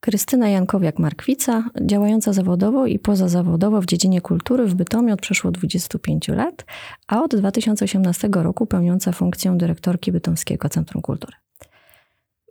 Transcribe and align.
Krystyna 0.00 0.46
Jankowiak-Markwica, 0.46 1.62
działająca 1.80 2.32
zawodowo 2.32 2.86
i 2.86 2.98
pozazawodowo 2.98 3.80
w 3.80 3.86
dziedzinie 3.86 4.20
kultury 4.20 4.66
w 4.66 4.74
Bytomiu 4.74 5.14
od 5.14 5.20
przeszło 5.20 5.50
25 5.50 6.28
lat, 6.28 6.64
a 7.08 7.22
od 7.22 7.36
2018 7.36 8.28
roku 8.32 8.66
pełniąca 8.66 9.12
funkcję 9.12 9.56
dyrektorki 9.56 10.12
Bytomskiego 10.12 10.68
Centrum 10.68 11.02
Kultury. 11.02 11.32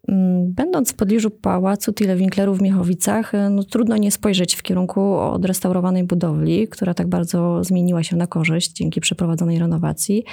Mm, 0.07 0.53
będąc 0.53 0.91
w 0.91 0.95
pobliżu 0.95 1.29
pałacu 1.31 1.93
Tile 1.93 2.15
Winklerów 2.15 2.57
w 2.57 2.61
Miechowicach, 2.61 3.31
no, 3.49 3.63
trudno 3.63 3.97
nie 3.97 4.11
spojrzeć 4.11 4.55
w 4.55 4.61
kierunku 4.61 5.15
odrestaurowanej 5.15 6.03
budowli, 6.03 6.67
która 6.67 6.93
tak 6.93 7.07
bardzo 7.07 7.63
zmieniła 7.63 8.03
się 8.03 8.15
na 8.15 8.27
korzyść 8.27 8.71
dzięki 8.71 9.01
przeprowadzonej 9.01 9.59
renowacji. 9.59 10.23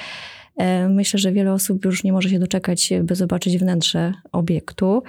E, 0.57 0.89
myślę, 0.89 1.19
że 1.19 1.33
wiele 1.33 1.53
osób 1.53 1.85
już 1.85 2.05
nie 2.05 2.13
może 2.13 2.29
się 2.29 2.39
doczekać, 2.39 2.93
by 3.03 3.15
zobaczyć 3.15 3.59
wnętrze 3.59 4.13
obiektu. 4.33 5.03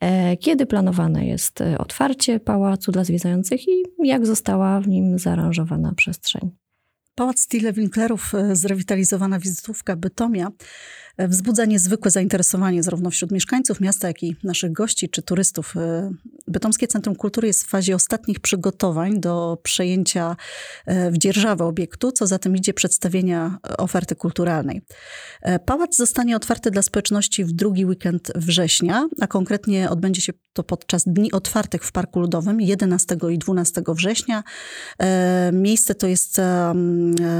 E, 0.00 0.36
kiedy 0.36 0.66
planowane 0.66 1.26
jest 1.26 1.64
otwarcie 1.78 2.40
pałacu 2.40 2.92
dla 2.92 3.04
zwiedzających 3.04 3.68
i 3.68 3.82
jak 4.04 4.26
została 4.26 4.80
w 4.80 4.88
nim 4.88 5.18
zaaranżowana 5.18 5.94
przestrzeń? 5.94 6.50
Pałac 7.14 7.48
Tile 7.48 7.72
Winklerów, 7.72 8.34
e, 8.34 8.56
zrewitalizowana 8.56 9.38
wizytówka 9.38 9.96
Bytomia, 9.96 10.48
wzbudza 11.18 11.64
niezwykłe 11.64 12.10
zainteresowanie 12.10 12.82
zarówno 12.82 13.10
wśród 13.10 13.30
mieszkańców 13.30 13.80
miasta, 13.80 14.08
jak 14.08 14.22
i 14.22 14.36
naszych 14.44 14.72
gości 14.72 15.08
czy 15.08 15.22
turystów. 15.22 15.76
E, 15.76 16.10
Bytomskie 16.48 16.86
Centrum 16.86 17.16
Kultury 17.16 17.46
jest 17.46 17.64
w 17.64 17.68
fazie 17.68 17.94
ostatnich 17.94 18.40
przygotowań 18.40 19.20
do 19.20 19.58
przejęcia 19.62 20.36
e, 20.86 21.10
w 21.10 21.18
dzierżawę 21.18 21.64
obiektu, 21.64 22.12
co 22.12 22.26
za 22.26 22.38
tym 22.38 22.56
idzie 22.56 22.74
przedstawienia 22.74 23.58
oferty 23.78 24.16
kulturalnej. 24.16 24.82
E, 25.42 25.58
pałac 25.58 25.96
zostanie 25.96 26.36
otwarty 26.36 26.70
dla 26.70 26.82
społeczności 26.82 27.44
w 27.44 27.52
drugi 27.52 27.86
weekend 27.86 28.32
września, 28.34 29.08
a 29.20 29.26
konkretnie 29.26 29.90
odbędzie 29.90 30.22
się 30.22 30.32
to 30.52 30.62
podczas 30.62 31.04
Dni 31.06 31.32
Otwartych 31.32 31.84
w 31.84 31.92
Parku 31.92 32.20
Ludowym 32.20 32.60
11 32.60 33.16
i 33.30 33.38
12 33.38 33.82
września. 33.88 34.42
Miejsce 35.52 35.94
to 35.94 36.06
jest 36.06 36.40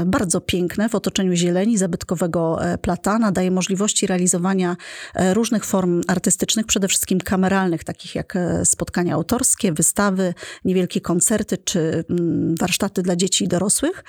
bardzo 0.05 0.41
piękne 0.41 0.89
w 0.89 0.95
otoczeniu 0.95 1.33
zieleni, 1.33 1.77
zabytkowego 1.77 2.59
platana, 2.81 3.31
daje 3.31 3.51
możliwość 3.51 3.64
możliwości 3.65 4.07
realizowania 4.07 4.75
e, 5.15 5.33
różnych 5.33 5.65
form 5.65 6.01
artystycznych, 6.07 6.65
przede 6.65 6.87
wszystkim 6.87 7.19
kameralnych, 7.19 7.83
takich 7.83 8.15
jak 8.15 8.35
e, 8.35 8.65
spotkania 8.65 9.13
autorskie, 9.13 9.71
wystawy, 9.73 10.33
niewielkie 10.65 11.01
koncerty 11.01 11.57
czy 11.57 12.03
mm, 12.09 12.55
warsztaty 12.55 13.01
dla 13.01 13.15
dzieci 13.15 13.43
i 13.43 13.47
dorosłych 13.47 14.03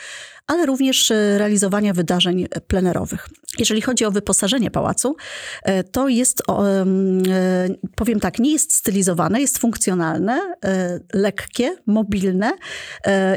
ale 0.46 0.66
również 0.66 1.10
e, 1.10 1.38
realizowania 1.38 1.92
wydarzeń 1.92 2.46
plenerowych. 2.66 3.28
Jeżeli 3.58 3.82
chodzi 3.82 4.04
o 4.04 4.10
wyposażenie 4.10 4.70
pałacu, 4.70 5.16
e, 5.62 5.84
to 5.84 6.08
jest, 6.08 6.42
e, 6.48 6.84
powiem 7.96 8.20
tak, 8.20 8.38
nie 8.38 8.52
jest 8.52 8.72
stylizowane, 8.74 9.40
jest 9.40 9.58
funkcjonalne, 9.58 10.54
lekkie, 11.14 11.76
mobilne 11.86 12.52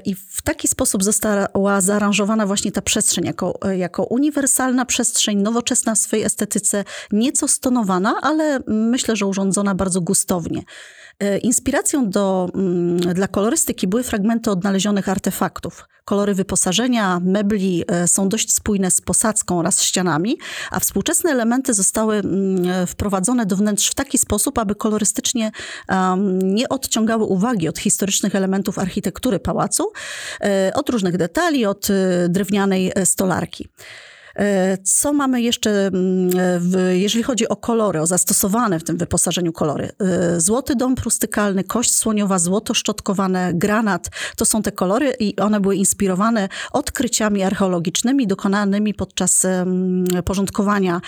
i 0.05 0.16
w 0.16 0.41
taki 0.41 0.67
sposób 0.67 1.03
została 1.03 1.81
zaaranżowana 1.81 2.45
właśnie 2.45 2.71
ta 2.71 2.81
przestrzeń 2.81 3.25
jako, 3.25 3.59
jako 3.77 4.03
uniwersalna 4.03 4.85
przestrzeń, 4.85 5.41
nowoczesna 5.41 5.95
w 5.95 5.97
swojej 5.97 6.25
estetyce, 6.25 6.83
nieco 7.11 7.47
stonowana, 7.47 8.16
ale 8.21 8.59
myślę, 8.67 9.16
że 9.16 9.25
urządzona 9.25 9.75
bardzo 9.75 10.01
gustownie. 10.01 10.63
Inspiracją 11.42 12.09
do, 12.09 12.50
dla 13.14 13.28
kolorystyki 13.28 13.88
były 13.88 14.03
fragmenty 14.03 14.52
odnalezionych 14.52 15.09
artefaktów. 15.09 15.88
Kolory 16.09 16.34
wyposażenia, 16.34 17.20
mebli 17.23 17.84
e, 17.88 18.08
są 18.08 18.30
dość 18.30 18.53
spójne 18.53 18.92
z 18.92 19.02
posadzką 19.02 19.59
oraz 19.59 19.84
ścianami, 19.84 20.38
a 20.72 20.80
współczesne 20.80 21.31
elementy 21.31 21.73
zostały 21.73 22.16
mm, 22.16 22.88
wprowadzone 22.88 23.45
do 23.45 23.56
wnętrz 23.56 23.90
w 23.90 23.95
taki 23.95 24.17
sposób, 24.17 24.59
aby 24.59 24.75
kolorystycznie 24.75 25.52
nie 26.44 26.70
odciągały 26.70 27.23
uwagi 27.23 27.67
od 27.67 27.80
historycznych 27.80 28.36
elementów 28.36 28.80
architektury 28.80 29.40
pałacu, 29.40 29.92
e, 30.42 30.72
od 30.75 30.90
różnych 30.90 31.17
detali, 31.17 31.66
od 31.66 31.88
e, 31.90 32.30
drewnianej 32.30 32.92
stolarki. 33.06 33.67
E, 34.39 34.77
co 34.83 35.13
mamy 35.13 35.41
jeszcze, 35.41 35.69
mm, 35.88 36.29
w, 36.59 36.91
jeżeli 36.94 37.23
chodzi 37.23 37.47
o 37.47 37.55
kolory, 37.55 38.01
o 38.01 38.07
zastosowane 38.07 38.79
w 38.79 38.83
tym 38.83 38.97
wyposażeniu 38.97 39.53
kolory? 39.53 39.91
E, 40.00 40.39
złoty 40.39 40.75
dom 40.75 40.95
prustykalny, 40.95 41.63
kość 41.63 41.95
słoniowa, 41.95 42.39
złoto 42.39 42.73
szczotkowane, 42.73 43.51
granat. 43.53 44.09
To 44.35 44.45
są 44.45 44.61
te 44.61 44.72
kolory 44.72 45.13
i 45.19 45.35
one 45.35 45.59
były 45.59 45.75
inspirowane 45.75 46.49
odkryciami 46.72 47.44
archeologicznymi 47.44 48.28
dokonanymi 48.28 48.94
podczas 48.94 49.45
porządkowania 50.25 51.01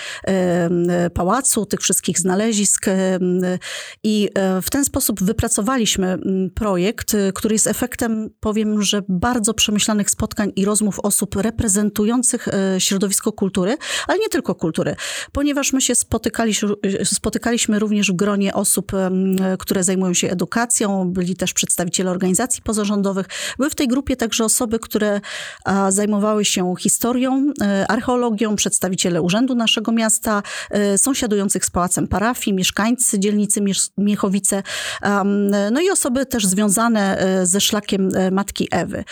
pałacu, 1.14 1.66
tych 1.66 1.80
wszystkich 1.80 2.20
znalezisk. 2.20 2.86
I 4.04 4.30
e, 4.36 4.62
w 4.62 4.70
ten 4.70 4.86
sposób 4.86 5.24
wypracowaliśmy 5.24 6.18
projekt, 6.56 7.16
który 7.34 7.56
jest 7.56 7.68
efektem, 7.68 8.30
powiem, 8.40 8.82
że 8.82 9.02
bardzo 9.10 9.54
przemyślanych 9.54 10.10
spotkań 10.10 10.52
i 10.56 10.66
rozmów 10.66 11.00
osób 11.00 11.36
reprezentujących 11.36 12.48
środowisko 12.80 13.21
środowisko 13.22 13.32
kultury, 13.32 13.78
ale 14.08 14.20
nie 14.20 14.30
tylko 14.30 14.56
kultury, 14.56 14.96
ponieważ 15.32 15.74
my 15.74 15.82
się 15.82 15.96
spotykaliśmy, 15.96 16.70
spotykaliśmy 17.04 17.80
również 17.80 18.12
w 18.12 18.16
gronie 18.16 18.54
osób, 18.54 18.92
które 19.60 19.84
zajmują 19.84 20.14
się 20.14 20.30
edukacją, 20.30 21.12
byli 21.12 21.36
też 21.36 21.54
przedstawiciele 21.54 22.12
organizacji 22.12 22.62
pozarządowych. 22.64 23.26
Były 23.58 23.70
w 23.70 23.76
tej 23.76 23.88
grupie 23.88 24.16
także 24.16 24.46
osoby, 24.46 24.80
które 24.80 25.22
zajmowały 25.90 26.46
się 26.46 26.74
historią, 26.80 27.54
e, 27.62 27.92
archeologią, 27.92 28.56
przedstawiciele 28.56 29.22
urzędu 29.22 29.56
naszego 29.56 29.92
miasta, 29.92 30.44
e, 30.72 30.98
sąsiadujących 30.98 31.66
z 31.66 31.70
pałacem 31.70 32.08
parafii, 32.08 32.56
mieszkańcy 32.56 33.20
dzielnicy 33.20 33.62
Miechowice, 33.98 34.64
no 35.72 35.82
i 35.82 35.90
osoby 35.90 36.26
też 36.26 36.46
związane 36.46 37.18
e, 37.18 37.46
ze 37.46 37.62
szlakiem 37.62 38.10
Matki 38.32 38.68
Ewy. 38.72 39.04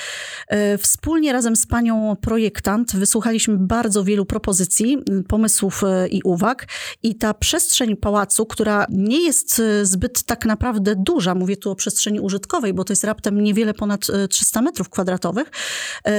Wspólnie 0.79 1.33
razem 1.33 1.55
z 1.55 1.65
panią 1.67 2.15
projektant 2.21 2.95
wysłuchaliśmy 2.95 3.57
bardzo 3.57 3.98
bardzo 3.99 4.03
wielu 4.03 4.25
propozycji, 4.25 4.97
pomysłów 5.27 5.83
e, 5.83 6.07
i 6.07 6.21
uwag. 6.23 6.67
I 7.03 7.15
ta 7.15 7.33
przestrzeń 7.33 7.95
pałacu, 7.95 8.45
która 8.45 8.85
nie 8.89 9.23
jest 9.23 9.59
e, 9.59 9.85
zbyt 9.85 10.23
tak 10.23 10.45
naprawdę 10.45 10.95
duża, 10.95 11.35
mówię 11.35 11.57
tu 11.57 11.71
o 11.71 11.75
przestrzeni 11.75 12.19
użytkowej, 12.19 12.73
bo 12.73 12.83
to 12.83 12.93
jest 12.93 13.03
raptem 13.03 13.41
niewiele 13.43 13.73
ponad 13.73 14.07
300 14.29 14.59
e, 14.59 14.63
metrów 14.63 14.89
kwadratowych, 14.89 15.51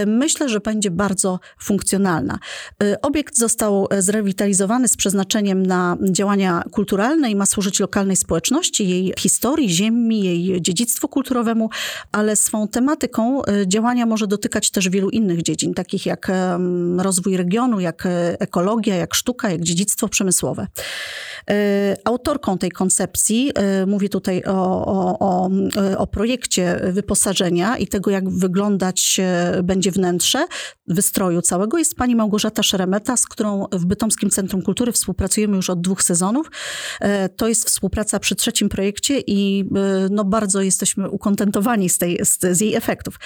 myślę, 0.07 0.49
że 0.49 0.61
będzie 0.61 0.91
bardzo 0.91 1.41
funkcjonalna. 1.59 2.39
Obiekt 3.03 3.37
został 3.37 3.89
zrewitalizowany 3.99 4.89
z 4.89 4.97
przeznaczeniem 4.97 5.67
na 5.67 5.97
działania 6.11 6.63
kulturalne 6.73 7.31
i 7.31 7.37
ma 7.37 7.47
służyć 7.47 7.81
lokalnej 7.81 8.17
społeczności, 8.17 8.89
jej 8.89 9.15
historii, 9.19 9.71
ziemi, 9.71 10.23
jej 10.23 10.63
dziedzictwu 10.63 11.09
kulturowemu, 11.09 11.71
ale 12.13 12.37
swą 12.37 12.69
tematyką 12.69 13.43
działania 13.67 14.07
może 14.07 14.27
dotykać 14.27 14.71
też 14.71 14.89
wielu 14.89 15.11
innych 15.11 15.43
dziedzin, 15.43 15.75
takich 15.75 16.07
jak 16.07 16.31
rozwój 16.99 17.37
regionu, 17.37 17.60
regionu, 17.61 17.81
jak 17.81 18.07
e, 18.07 18.41
ekologia, 18.41 18.97
jak 18.97 19.15
sztuka, 19.15 19.51
jak 19.51 19.61
dziedzictwo 19.61 20.09
przemysłowe. 20.09 20.67
E, 21.51 21.97
autorką 22.05 22.59
tej 22.59 22.71
koncepcji, 22.71 23.53
e, 23.55 23.87
mówię 23.87 24.09
tutaj 24.09 24.43
o, 24.45 24.87
o, 24.87 25.19
o, 25.19 25.51
o 25.99 26.07
projekcie 26.07 26.81
wyposażenia 26.93 27.77
i 27.77 27.87
tego, 27.87 28.11
jak 28.11 28.31
wyglądać 28.31 29.21
będzie 29.63 29.91
wnętrze 29.91 30.47
wystroju 30.87 31.43
całego, 31.43 31.79
jest 31.79 31.95
pani 31.95 32.17
Małgorzata 32.17 32.63
Szeremeta, 32.63 33.17
z 33.17 33.27
którą 33.27 33.67
w 33.73 33.87
Bytomskim 33.87 34.31
Centrum 34.31 34.63
Kultury 34.63 34.93
współpracujemy 34.93 35.57
już 35.57 35.71
od 35.71 35.81
dwóch 35.81 36.03
sezonów. 36.03 36.51
To 37.37 37.49
jest 37.49 37.67
współpraca 37.67 38.19
przy 38.19 38.35
trzecim 38.35 38.69
projekcie 38.69 39.21
i 39.27 39.65
no, 40.11 40.25
bardzo 40.25 40.63
jesteśmy 40.63 41.11
ukontentowani 41.11 41.89
z, 41.89 41.99
tej, 41.99 42.19
z, 42.25 42.39
z 42.57 42.61
jej 42.61 42.75
efektów. 42.75 43.19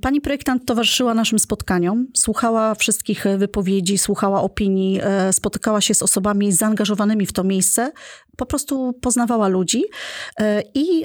Pani 0.00 0.20
projektant 0.20 0.64
towarzyszyła 0.66 1.14
naszym 1.14 1.38
spotkaniom, 1.38 2.06
słuchała 2.16 2.74
wszystkich 2.74 3.24
wypowiedzi, 3.36 3.98
słuchała 3.98 4.42
opinii, 4.42 5.00
e, 5.02 5.32
spotykała 5.32 5.80
się 5.80 5.94
z 5.94 6.02
osobami 6.02 6.52
zaangażowanymi 6.52 7.26
w 7.26 7.32
to 7.32 7.44
miejsce, 7.44 7.92
po 8.36 8.46
prostu 8.46 8.92
poznawała 9.00 9.48
ludzi 9.48 9.84
e, 10.40 10.62
i 10.74 11.04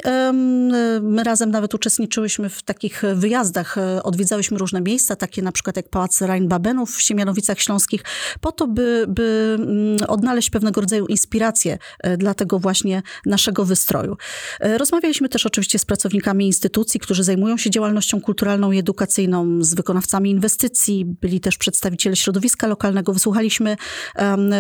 my 1.01 1.23
razem 1.23 1.51
nawet 1.51 1.73
uczestniczyłyśmy 1.73 2.49
w 2.49 2.63
takich 2.63 3.03
wyjazdach, 3.15 3.77
e, 3.77 4.03
odwiedzałyśmy 4.03 4.57
różne 4.57 4.81
miejsca, 4.81 5.15
takie 5.15 5.41
na 5.41 5.51
przykład 5.51 5.77
jak 5.77 5.89
Pałac 5.89 6.21
Rheinbabenów 6.21 6.95
w 6.95 7.01
Siemianowicach 7.01 7.59
Śląskich, 7.59 8.03
po 8.41 8.51
to, 8.51 8.67
by, 8.67 9.05
by 9.07 9.57
mm, 9.59 9.97
odnaleźć 10.07 10.49
pewnego 10.49 10.81
rodzaju 10.81 11.05
inspirację 11.05 11.77
dla 12.17 12.33
tego 12.33 12.59
właśnie 12.59 13.01
naszego 13.25 13.65
wystroju. 13.65 14.17
Rozmawialiśmy 14.59 15.29
też 15.29 15.45
oczywiście 15.45 15.79
z 15.79 15.85
pracownikami 15.85 16.47
instytucji, 16.47 16.99
którzy 16.99 17.23
zajmują 17.23 17.57
się 17.57 17.69
działalnością 17.69 18.21
kulturalną, 18.21 18.62
i 18.71 18.79
edukacyjną, 18.79 19.63
z 19.63 19.73
wykonawcami 19.73 20.29
inwestycji, 20.29 21.05
byli 21.05 21.39
też 21.39 21.57
przedstawiciele 21.57 22.15
środowiska 22.15 22.67
lokalnego. 22.67 23.13
Wysłuchaliśmy 23.13 23.75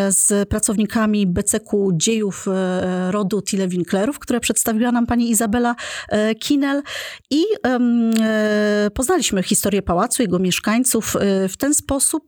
z 0.09 0.49
pracownikami 0.49 1.27
BCK 1.27 1.71
dziejów 1.93 2.47
e, 2.47 3.11
rodu 3.11 3.41
Tile 3.41 3.67
Winklerów, 3.67 4.19
które 4.19 4.39
przedstawiła 4.39 4.91
nam 4.91 5.05
pani 5.05 5.31
Izabela 5.31 5.75
e, 6.09 6.35
Kinel 6.35 6.81
i 7.29 7.43
e, 7.65 8.91
poznaliśmy 8.93 9.43
historię 9.43 9.81
pałacu, 9.81 10.21
jego 10.21 10.39
mieszkańców. 10.39 11.17
W 11.49 11.57
ten 11.57 11.73
sposób 11.73 12.23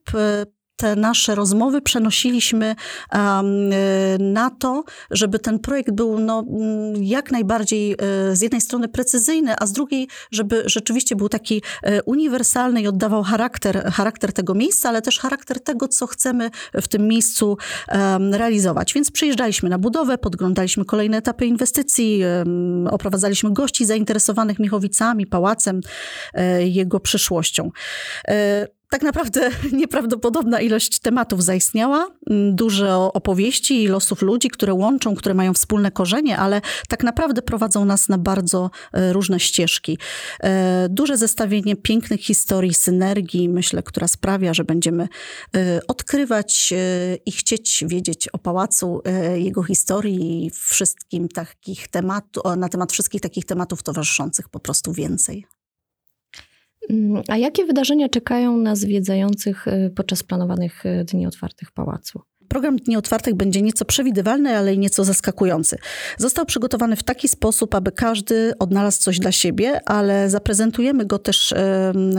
te 0.76 0.96
nasze 0.96 1.36
rozmowy 1.36 1.82
przenosiliśmy 1.82 2.76
na 4.20 4.50
to, 4.60 4.84
żeby 5.12 5.40
ten 5.40 5.60
projekt 5.60 5.92
był 5.92 6.20
no, 6.20 6.40
mm, 6.40 7.04
jak 7.04 7.32
najbardziej 7.32 7.96
z 8.34 8.42
jednej 8.42 8.62
strony 8.62 8.88
precyzyjny, 8.88 9.54
a 9.60 9.66
z 9.66 9.72
drugiej, 9.72 10.08
żeby 10.32 10.64
rzeczywiście 10.66 11.16
był 11.16 11.30
taki 11.30 11.62
uniwersalny 12.06 12.82
i 12.82 12.88
oddawał 12.88 13.24
charakter, 13.24 13.86
charakter 13.86 14.34
tego 14.34 14.54
miejsca, 14.54 14.90
ale 14.90 15.02
też 15.02 15.20
charakter 15.20 15.64
tego, 15.64 15.88
co 15.88 16.08
chcemy 16.08 16.50
w 16.74 16.88
tym 16.88 17.08
miejscu 17.08 17.58
realizować. 18.32 18.94
Więc 18.94 19.12
przyjeżdżaliśmy 19.12 19.70
na 19.70 19.78
budowę, 19.78 20.18
podglądaliśmy 20.18 20.86
kolejne 20.86 21.18
etapy 21.18 21.46
inwestycji, 21.46 22.22
oprowadzaliśmy 22.92 23.54
gości 23.54 23.86
zainteresowanych 23.86 24.60
Michowicami, 24.60 25.28
pałacem, 25.28 25.82
e, 26.34 26.68
jego 26.68 27.00
przyszłością. 27.00 27.72
Tak 28.90 29.02
naprawdę 29.02 29.50
nieprawdopodobna 29.72 30.62
ilość 30.62 31.00
tematów 31.00 31.44
zaistniała, 31.44 32.08
mm, 32.30 32.56
dużo 32.56 33.14
opowieści 33.14 33.84
i 33.84 33.88
losów 33.88 34.22
ludzi, 34.22 34.50
które 34.50 34.74
łączą, 34.74 35.16
które 35.16 35.36
mają 35.36 35.54
wspólne 35.54 35.92
korzenie, 35.92 36.38
ale 36.38 36.62
tak 36.88 37.04
naprawdę 37.04 37.42
prowadzą 37.42 37.86
nas 37.86 38.10
na 38.10 38.18
bardzo 38.18 38.72
e, 38.94 39.14
różne 39.14 39.40
ścieżki. 39.40 39.98
E, 40.40 40.88
duże 40.90 41.18
zestawienie 41.18 41.76
pięknych 41.76 42.22
historii, 42.22 42.74
synergii, 42.74 43.50
myślę, 43.50 43.84
która 43.84 44.08
sprawia, 44.08 44.54
że 44.54 44.64
będziemy 44.64 45.08
e, 45.56 45.80
odkrywać 45.88 46.74
i 47.26 47.32
chcieć 47.32 47.84
wiedzieć 47.88 48.28
o 48.28 48.38
pałacu, 48.38 49.02
jego 49.36 49.64
historii 49.64 50.46
i 50.46 50.50
wszystkim 50.50 51.28
takich 51.28 51.88
tematów, 51.88 52.44
na 52.58 52.70
temat 52.70 52.92
wszystkich 52.92 53.22
takich 53.22 53.46
tematów 53.46 53.84
towarzyszących 53.84 54.50
po 54.50 54.60
prostu 54.60 54.94
więcej. 54.94 55.46
Mm, 56.90 57.22
a 57.28 57.38
jakie 57.38 57.66
wydarzenia 57.66 58.10
czekają 58.10 58.58
na 58.58 58.76
zwiedzających 58.76 59.68
y, 59.68 59.92
podczas 59.96 60.24
planowanych 60.24 60.86
y, 60.86 61.06
dni 61.06 61.28
otwartych 61.28 61.72
pałacu? 61.72 62.22
Program 62.48 62.78
Dni 62.78 62.98
Otwartych 62.98 63.36
będzie 63.36 63.62
nieco 63.62 63.86
przewidywalny, 63.86 64.58
ale 64.58 64.74
i 64.74 64.78
nieco 64.78 65.04
zaskakujący. 65.04 65.78
Został 66.18 66.46
przygotowany 66.46 66.96
w 66.96 67.04
taki 67.04 67.28
sposób, 67.28 67.76
aby 67.76 67.92
każdy 67.92 68.54
odnalazł 68.60 69.02
coś 69.02 69.20
dla 69.20 69.32
siebie, 69.32 69.82
ale 69.86 70.30
zaprezentujemy 70.30 71.06
go 71.06 71.20
też 71.20 71.54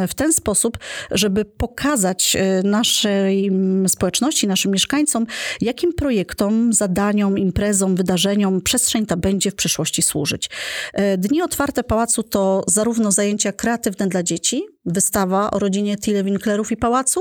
w 0.09 0.15
ten 0.15 0.33
sposób, 0.33 0.79
żeby 1.11 1.45
pokazać 1.45 2.37
e, 2.37 2.63
naszej 2.63 3.51
społeczności, 3.89 4.47
naszym 4.47 4.73
mieszkańcom, 4.73 5.27
jakim 5.61 5.93
projektom, 5.93 6.73
zadaniom, 6.73 7.39
imprezom, 7.39 7.97
wydarzeniom 7.97 8.61
przestrzeń 8.61 9.07
ta 9.07 9.17
będzie 9.17 9.51
w 9.51 9.55
przyszłości 9.55 10.03
służyć. 10.03 10.51
E, 10.93 11.19
Dni 11.19 11.43
Otwarte 11.43 11.85
Pałacu 11.85 12.23
to 12.23 12.65
zarówno 12.67 13.13
zajęcia 13.13 13.53
kreatywne 13.53 14.07
dla 14.07 14.23
dzieci, 14.23 14.63
wystawa 14.87 15.51
o 15.51 15.59
rodzinie 15.59 15.97
Tille 15.97 16.25
Winklerów 16.25 16.73
i 16.73 16.77
Pałacu. 16.77 17.21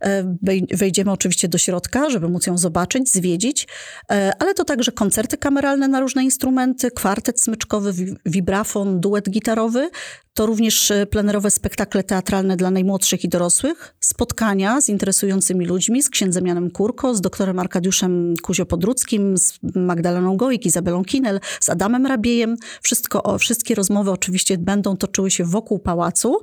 E, 0.00 0.36
wejdziemy 0.74 1.12
oczywiście 1.12 1.48
do 1.48 1.58
środka, 1.58 2.10
żeby 2.10 2.28
móc 2.28 2.46
ją 2.46 2.58
zobaczyć, 2.58 3.12
zwiedzić, 3.12 3.68
e, 4.10 4.32
ale 4.38 4.54
to 4.54 4.64
także 4.64 4.92
koncerty 4.92 5.36
kameralne 5.36 5.88
na 5.88 6.00
różne 6.00 6.24
instrumenty, 6.24 6.90
kwartet 6.90 7.40
smyczkowy, 7.40 7.92
wibrafon, 8.26 9.00
duet 9.00 9.30
gitarowy, 9.30 9.90
to 10.38 10.46
również 10.46 10.90
e, 10.90 11.06
plenerowe 11.06 11.50
spektakle 11.50 12.02
teatralne 12.02 12.56
dla 12.56 12.70
najmłodszych 12.70 13.24
i 13.24 13.28
dorosłych, 13.28 13.94
spotkania 14.00 14.80
z 14.80 14.88
interesującymi 14.88 15.66
ludźmi, 15.66 16.02
z 16.02 16.10
księdzem 16.10 16.46
Janem 16.46 16.70
Kurko, 16.70 17.14
z 17.14 17.20
doktorem 17.20 17.58
Arkadiuszem 17.58 18.34
Kuzio-Podruckim, 18.42 19.38
z 19.38 19.58
Magdaleną 19.74 20.36
Goik, 20.36 20.66
Izabelą 20.66 21.04
Kinel, 21.04 21.40
z 21.60 21.68
Adamem 21.68 22.06
Rabiejem. 22.06 22.56
Wszystko, 22.82 23.38
wszystkie 23.38 23.74
rozmowy 23.74 24.10
oczywiście 24.10 24.58
będą 24.58 24.96
toczyły 24.96 25.30
się 25.30 25.44
wokół 25.44 25.78
pałacu. 25.78 26.40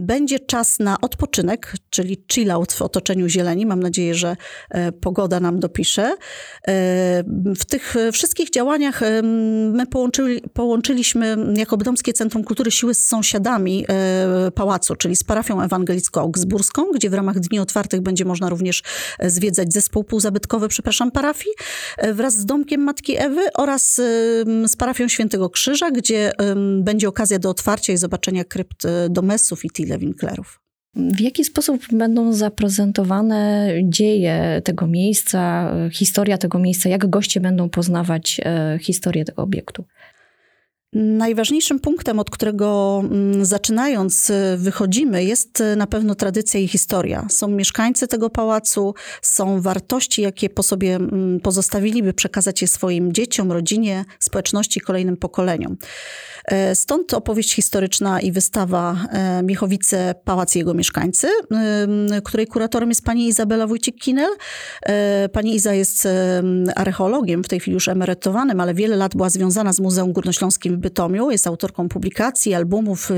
Będzie 0.00 0.38
czas 0.38 0.78
na 0.78 1.00
odpoczynek, 1.00 1.74
czyli 1.90 2.24
chill 2.32 2.50
out 2.50 2.72
w 2.72 2.82
otoczeniu 2.82 3.28
zieleni. 3.28 3.66
Mam 3.66 3.80
nadzieję, 3.80 4.14
że 4.14 4.36
e, 4.70 4.92
pogoda 4.92 5.40
nam 5.40 5.60
dopisze. 5.60 6.16
W 7.56 7.64
tych 7.68 7.94
wszystkich 8.12 8.50
działaniach 8.50 9.00
my 9.72 9.86
połączyli, 9.86 10.40
połączyliśmy 10.52 11.36
jako 11.56 11.76
Bdomskie 11.76 12.12
Centrum 12.12 12.44
Kultury 12.44 12.55
Kultury 12.56 12.70
Siły 12.70 12.94
z 12.94 13.04
sąsiadami 13.04 13.84
e, 13.88 14.50
pałacu, 14.50 14.96
czyli 14.96 15.16
z 15.16 15.24
parafią 15.24 15.60
ewangelicko-augsburską, 15.60 16.82
gdzie 16.94 17.10
w 17.10 17.14
ramach 17.14 17.40
Dni 17.40 17.58
Otwartych 17.58 18.00
będzie 18.00 18.24
można 18.24 18.48
również 18.48 18.82
e, 19.18 19.30
zwiedzać 19.30 19.72
zespół 19.72 20.04
półzabytkowy, 20.04 20.68
przepraszam, 20.68 21.10
parafii, 21.10 21.54
e, 21.98 22.14
wraz 22.14 22.34
z 22.34 22.46
Domkiem 22.46 22.80
Matki 22.80 23.16
Ewy 23.18 23.40
oraz 23.54 23.94
z 24.66 24.76
parafią 24.76 25.08
Świętego 25.08 25.50
Krzyża, 25.50 25.90
gdzie 25.90 26.32
będzie 26.80 27.08
okazja 27.08 27.38
do 27.38 27.50
otwarcia 27.50 27.92
i 27.92 27.96
zobaczenia 27.96 28.44
krypt 28.44 28.86
domesów 29.10 29.64
i 29.64 29.70
tile 29.70 29.98
winklerów. 29.98 30.60
W 30.94 31.20
jaki 31.20 31.44
sposób 31.44 31.82
będą 31.92 32.32
zaprezentowane 32.32 33.70
dzieje 33.84 34.62
tego 34.64 34.86
miejsca, 34.86 35.72
historia 35.92 36.38
tego 36.38 36.58
miejsca, 36.58 36.88
jak 36.88 37.10
goście 37.10 37.40
będą 37.40 37.68
poznawać 37.68 38.40
historię 38.80 39.24
tego 39.24 39.42
obiektu? 39.42 39.84
Najważniejszym 40.92 41.80
punktem, 41.80 42.18
od 42.18 42.30
którego 42.30 43.00
mm, 43.04 43.44
zaczynając 43.44 44.30
y, 44.30 44.56
wychodzimy, 44.56 45.24
jest 45.24 45.60
y, 45.60 45.76
na 45.76 45.86
pewno 45.86 46.14
tradycja 46.14 46.60
i 46.60 46.68
historia. 46.68 47.26
Są 47.30 47.48
mieszkańcy 47.48 48.08
tego 48.08 48.30
pałacu, 48.30 48.94
są 49.22 49.60
wartości, 49.60 50.22
jakie 50.22 50.50
po 50.50 50.62
sobie 50.62 50.94
mm, 50.94 51.40
pozostawili, 51.40 52.02
by 52.02 52.12
przekazać 52.12 52.62
je 52.62 52.68
swoim 52.68 53.12
dzieciom, 53.12 53.52
rodzinie, 53.52 54.04
społeczności, 54.20 54.80
kolejnym 54.80 55.16
pokoleniom. 55.16 55.76
E, 56.46 56.74
stąd 56.74 57.14
opowieść 57.14 57.54
historyczna 57.54 58.20
i 58.20 58.32
wystawa 58.32 58.96
e, 59.10 59.42
Miechowice, 59.42 60.14
Pałac 60.24 60.56
i 60.56 60.58
jego 60.58 60.74
mieszkańcy, 60.74 61.28
której 62.24 62.46
kuratorem 62.46 62.88
jest 62.88 63.04
pani 63.04 63.28
Izabela 63.28 63.66
Wójcik-Kinel. 63.66 64.30
E, 64.82 65.28
pani 65.28 65.54
Iza 65.54 65.74
jest 65.74 66.08
archeologiem, 66.76 67.44
w 67.44 67.48
tej 67.48 67.60
chwili 67.60 67.74
już 67.74 67.88
emerytowanym, 67.88 68.60
ale 68.60 68.74
wiele 68.74 68.96
lat 68.96 69.16
była 69.16 69.30
związana 69.30 69.72
z 69.72 69.80
Muzeum 69.80 70.12
Górnośląskim 70.12 70.75
Bytomiu. 70.76 71.30
Jest 71.30 71.46
autorką 71.46 71.88
publikacji, 71.88 72.54
albumów 72.54 73.10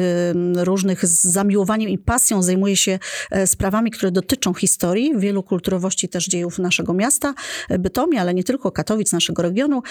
różnych 0.56 1.06
z 1.06 1.22
zamiłowaniem 1.22 1.88
i 1.88 1.99
pasją. 1.99 2.43
Zajmuje 2.43 2.76
się 2.76 2.99
sprawami, 3.46 3.90
które 3.90 4.12
dotyczą 4.12 4.55
historii, 4.55 5.12
wielu 5.16 5.43
kulturowości 5.43 6.08
też 6.08 6.26
dziejów 6.26 6.58
naszego 6.58 6.94
miasta, 6.94 7.34
Bytomia, 7.78 8.20
ale 8.20 8.34
nie 8.34 8.44
tylko 8.44 8.70
Katowic, 8.70 9.12
naszego 9.12 9.43
regionu. 9.43 9.82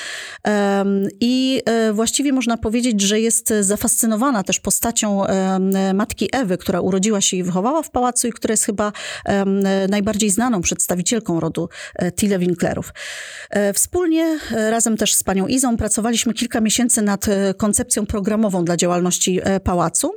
I 1.19 1.61
właściwie 1.93 2.33
można 2.33 2.57
powiedzieć, 2.57 3.01
że 3.01 3.19
jest 3.19 3.53
zafascynowana 3.61 4.43
też 4.43 4.59
postacią 4.59 5.23
matki 5.93 6.29
Ewy, 6.31 6.57
która 6.57 6.81
urodziła 6.81 7.21
się 7.21 7.37
i 7.37 7.43
wychowała 7.43 7.83
w 7.83 7.91
pałacu 7.91 8.27
i 8.27 8.31
która 8.31 8.53
jest 8.53 8.63
chyba 8.63 8.91
najbardziej 9.89 10.29
znaną 10.29 10.61
przedstawicielką 10.61 11.39
rodu 11.39 11.69
e, 11.95 12.11
Tille 12.11 12.39
Winklerów. 12.39 12.93
E, 13.49 13.73
wspólnie, 13.73 14.39
e, 14.51 14.71
razem 14.71 14.97
też 14.97 15.13
z 15.13 15.23
panią 15.23 15.47
Izą, 15.47 15.77
pracowaliśmy 15.77 16.33
kilka 16.33 16.61
miesięcy 16.61 17.01
nad 17.01 17.25
koncepcją 17.57 18.05
programową 18.05 18.65
dla 18.65 18.77
działalności 18.77 19.39
pałacu. 19.63 20.11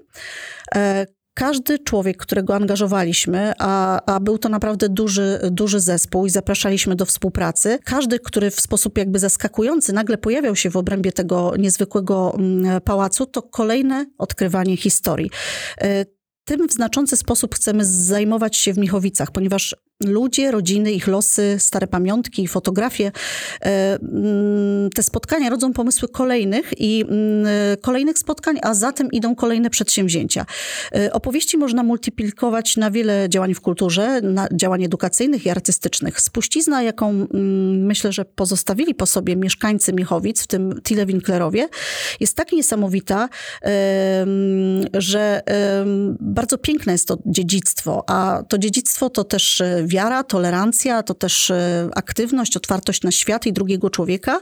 Każdy 1.35 1.79
człowiek, 1.79 2.17
którego 2.17 2.55
angażowaliśmy, 2.55 3.53
a, 3.59 4.01
a 4.15 4.21
był 4.21 4.39
to 4.39 4.49
naprawdę 4.49 4.89
duży, 4.89 5.41
duży 5.51 5.81
zespół 5.81 6.27
i 6.27 6.31
zapraszaliśmy 6.31 6.97
do 6.97 7.07
współpracy, 7.07 7.79
każdy, 7.85 8.19
który 8.19 8.51
w 8.51 8.61
sposób 8.61 8.99
jakby 8.99 9.19
zaskakujący 9.19 9.93
nagle 9.93 10.19
pojawiał 10.19 10.57
się 10.57 10.71
w 10.71 10.77
obrębie 10.77 11.13
tego 11.13 11.53
niezwykłego 11.59 12.35
mm, 12.35 12.81
pałacu, 12.81 13.27
to 13.27 13.43
kolejne 13.43 14.07
odkrywanie 14.19 14.77
historii. 14.77 15.31
E, 15.81 16.05
tym 16.45 16.69
w 16.69 16.73
znaczący 16.73 17.17
sposób 17.17 17.55
chcemy 17.55 17.85
zajmować 17.85 18.57
się 18.57 18.73
w 18.73 18.79
Michowicach, 18.79 19.31
ponieważ 19.31 19.77
ludzie, 20.05 20.51
rodziny, 20.51 20.93
ich 20.93 21.07
losy, 21.07 21.57
stare 21.59 21.87
pamiątki, 21.87 22.49
fotografie. 22.49 23.13
E, 23.63 23.99
mm, 24.03 24.91
te 24.91 25.03
spotkania 25.03 25.51
rodzą 25.51 25.73
pomysły 25.73 26.09
kolejnych 26.09 26.73
i 26.79 27.05
mm, 27.09 27.47
kolejnych 27.81 28.19
spotkań, 28.19 28.59
a 28.63 28.75
za 28.75 28.93
tym 28.93 29.11
idą 29.13 29.35
kolejne 29.35 29.71
przedsięwzięcia. 29.71 30.47
E, 30.95 31.13
opowieści 31.13 31.59
można 31.59 31.83
multiplikować 31.83 32.77
na 32.77 32.91
wiele 32.91 33.27
działań 33.29 33.55
w 33.55 33.61
kulturze, 33.61 34.21
na 34.21 34.49
działań 34.53 34.85
edukacyjnych 34.85 35.47
i 35.47 35.51
artystycznych. 35.51 36.21
Spuścizna, 36.21 36.83
jaką 36.83 37.09
mm, 37.11 37.87
myślę, 37.87 38.13
że 38.13 38.25
pozostawili 38.25 38.95
po 38.95 39.07
sobie 39.07 39.37
mieszkańcy 39.37 39.93
Miechowic, 39.93 40.43
w 40.43 40.47
tym 40.47 40.81
Tile 40.83 41.07
Winklerowie, 41.07 41.69
jest 42.21 42.37
tak 42.37 42.53
niesamowita, 42.53 43.29
że 44.95 45.43
bardzo 46.21 46.59
piękne 46.59 46.93
jest 46.93 47.09
to 47.09 47.19
dziedzictwo, 47.27 48.05
a 48.07 48.43
to 48.49 48.59
dziedzictwo 48.59 49.11
to 49.11 49.25
też 49.25 49.63
wiara, 49.91 50.25
tolerancja, 50.25 51.03
to 51.03 51.15
też 51.15 51.53
aktywność, 51.95 52.57
otwartość 52.57 53.03
na 53.03 53.11
świat 53.11 53.47
i 53.47 53.53
drugiego 53.53 53.91
człowieka, 53.91 54.41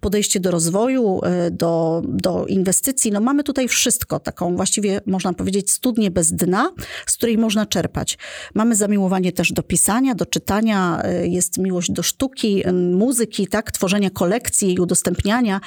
podejście 0.00 0.40
do 0.40 0.50
rozwoju, 0.50 1.20
do, 1.50 2.02
do 2.04 2.46
inwestycji. 2.46 3.12
No 3.12 3.20
mamy 3.20 3.44
tutaj 3.44 3.68
wszystko, 3.68 4.20
taką 4.20 4.56
właściwie 4.56 5.00
można 5.06 5.32
powiedzieć 5.32 5.70
studnię 5.70 6.10
bez 6.10 6.32
dna, 6.32 6.70
z 7.06 7.16
której 7.16 7.38
można 7.38 7.66
czerpać. 7.66 8.18
Mamy 8.54 8.76
zamiłowanie 8.76 9.32
też 9.32 9.52
do 9.52 9.62
pisania, 9.62 10.14
do 10.14 10.26
czytania, 10.26 11.02
jest 11.22 11.58
miłość 11.58 11.92
do 11.92 12.02
sztuki, 12.02 12.62
muzyki, 12.92 13.46
tak, 13.46 13.72
tworzenia 13.72 14.10
kolekcji, 14.10 14.68
jej 14.68 14.78
udostępniania, 14.78 15.60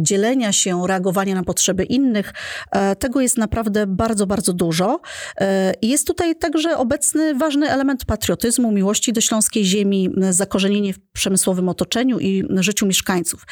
dzielenia 0.00 0.52
się, 0.52 0.86
reagowania 0.86 1.34
na 1.34 1.42
potrzeby 1.42 1.84
innych. 1.84 2.32
Tego 2.98 3.20
jest 3.20 3.38
naprawdę 3.38 3.86
bardzo, 3.86 4.26
bardzo 4.26 4.52
dużo. 4.52 5.00
Jest 5.82 6.06
tutaj 6.06 6.36
także 6.36 6.76
obecny 6.76 7.34
ważny 7.34 7.70
element 7.70 7.95
patriotyzmu, 8.04 8.72
miłości 8.72 9.12
do 9.12 9.20
śląskiej 9.20 9.64
ziemi, 9.64 10.10
zakorzenienie 10.30 10.92
w 10.92 10.98
przemysłowym 11.12 11.68
otoczeniu 11.68 12.18
i 12.18 12.44
życiu 12.56 12.86
mieszkańców. 12.86 13.46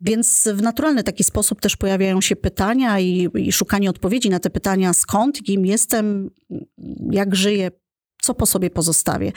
Więc 0.00 0.48
w 0.54 0.62
naturalny 0.62 1.02
taki 1.02 1.24
sposób 1.24 1.60
też 1.60 1.76
pojawiają 1.76 2.20
się 2.20 2.36
pytania 2.36 3.00
i, 3.00 3.28
i 3.34 3.52
szukanie 3.52 3.90
odpowiedzi 3.90 4.30
na 4.30 4.38
te 4.38 4.50
pytania, 4.50 4.92
skąd, 4.92 5.42
kim 5.42 5.66
jestem, 5.66 6.30
jak 7.10 7.34
żyję, 7.34 7.70
co 8.22 8.34
po 8.34 8.46
sobie 8.46 8.70
pozostawię. 8.70 9.32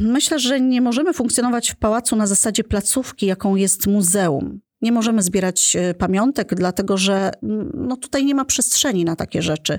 Myślę, 0.00 0.38
że 0.38 0.60
nie 0.60 0.80
możemy 0.80 1.12
funkcjonować 1.12 1.70
w 1.70 1.76
pałacu 1.76 2.16
na 2.16 2.26
zasadzie 2.26 2.64
placówki, 2.64 3.26
jaką 3.26 3.56
jest 3.56 3.86
muzeum. 3.86 4.60
Nie 4.84 4.92
możemy 4.92 5.22
zbierać 5.22 5.76
e, 5.76 5.94
pamiątek, 5.94 6.54
dlatego 6.54 6.96
że 6.96 7.30
mm, 7.42 7.70
no, 7.74 7.96
tutaj 7.96 8.24
nie 8.24 8.34
ma 8.34 8.44
przestrzeni 8.44 9.04
na 9.04 9.16
takie 9.16 9.42
rzeczy, 9.42 9.78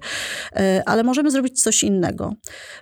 e, 0.56 0.84
ale 0.86 1.04
możemy 1.04 1.32
zrobić 1.32 1.64
coś 1.64 1.84
innego. 1.84 2.34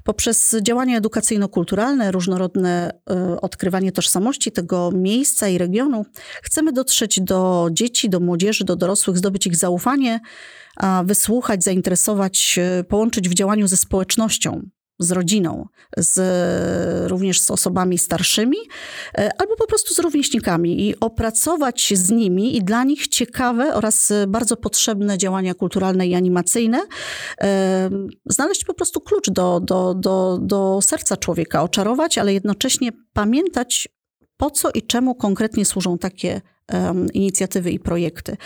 Poprzez 0.04 0.56
działania 0.62 0.98
edukacyjno-kulturalne, 0.98 2.12
różnorodne 2.12 2.92
e, 3.10 3.42
odkrywanie 3.42 3.92
tożsamości 3.92 4.52
tego 4.52 4.92
miejsca 4.94 5.48
i 5.48 5.58
regionu, 5.58 6.06
chcemy 6.44 6.72
dotrzeć 6.72 7.22
do 7.22 7.70
dzieci, 7.72 8.10
do 8.10 8.20
młodzieży, 8.20 8.66
do 8.66 8.76
dorosłych, 8.76 9.18
zdobyć 9.18 9.48
ich 9.48 9.56
zaufanie, 9.56 10.20
wysłuchać, 11.04 11.64
zainteresować, 11.64 12.60
połączyć 12.88 13.30
w 13.30 13.34
działaniu 13.34 13.68
ze 13.68 13.78
społecznością 13.78 14.62
z 15.00 15.12
rodziną, 15.12 15.66
z, 15.98 16.20
również 17.10 17.42
z 17.42 17.52
osobami 17.52 17.98
starszymi, 17.98 18.58
e, 19.18 19.30
albo 19.38 19.56
po 19.56 19.68
prostu 19.68 19.94
z 19.94 20.00
rówieśnikami 20.00 20.88
i 20.88 21.00
opracować 21.00 21.94
z 21.96 22.12
nimi 22.12 22.58
i 22.58 22.64
dla 22.64 22.84
nich 22.84 23.08
ciekawe 23.08 23.74
oraz 23.74 24.14
bardzo 24.28 24.58
potrzebne 24.58 25.18
działania 25.18 25.54
kulturalne 25.54 26.08
i 26.08 26.16
animacyjne, 26.16 26.82
e, 27.42 27.90
znaleźć 28.26 28.64
po 28.66 28.74
prostu 28.74 29.02
klucz 29.02 29.30
do, 29.30 29.60
do, 29.60 29.94
do, 29.94 30.40
do 30.42 30.80
serca 30.82 31.18
człowieka, 31.18 31.64
oczarować, 31.64 32.18
ale 32.18 32.34
jednocześnie 32.34 32.92
pamiętać, 33.14 33.88
po 34.38 34.52
co 34.52 34.72
i 34.72 34.82
czemu 34.82 35.16
konkretnie 35.16 35.66
służą 35.66 35.98
takie 35.98 36.42
inicjatywy 37.14 37.72
i 37.72 37.80
projekty. 37.80 38.38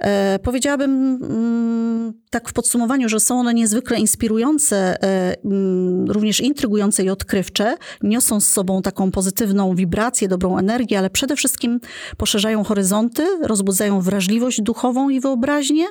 E, 0.00 0.38
powiedziałabym 0.38 0.90
mm, 1.22 2.12
tak 2.30 2.48
w 2.48 2.52
podsumowaniu, 2.52 3.08
że 3.08 3.20
są 3.20 3.40
one 3.40 3.54
niezwykle 3.54 3.98
inspirujące, 3.98 5.02
e, 5.02 5.36
mm, 5.44 6.10
również 6.10 6.40
intrygujące 6.40 7.04
i 7.04 7.10
odkrywcze. 7.10 7.76
Niosą 8.02 8.40
z 8.40 8.48
sobą 8.48 8.82
taką 8.82 9.10
pozytywną 9.10 9.74
wibrację, 9.74 10.28
dobrą 10.28 10.58
energię, 10.58 10.98
ale 10.98 11.10
przede 11.10 11.36
wszystkim 11.36 11.80
poszerzają 12.16 12.64
horyzonty, 12.64 13.22
rozbudzają 13.42 14.00
wrażliwość 14.00 14.62
duchową 14.62 15.08
i 15.08 15.20
wyobraźnię 15.20 15.84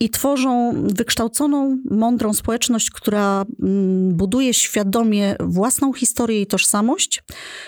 i 0.00 0.10
tworzą 0.10 0.74
wykształconą, 0.84 1.78
mądrą 1.90 2.34
społeczność, 2.34 2.90
która 2.90 3.44
mm, 3.62 4.16
buduje 4.16 4.54
świadomie 4.54 5.36
własną 5.40 5.92
historię 5.92 6.42
i 6.42 6.46
tożsamość, 6.46 7.22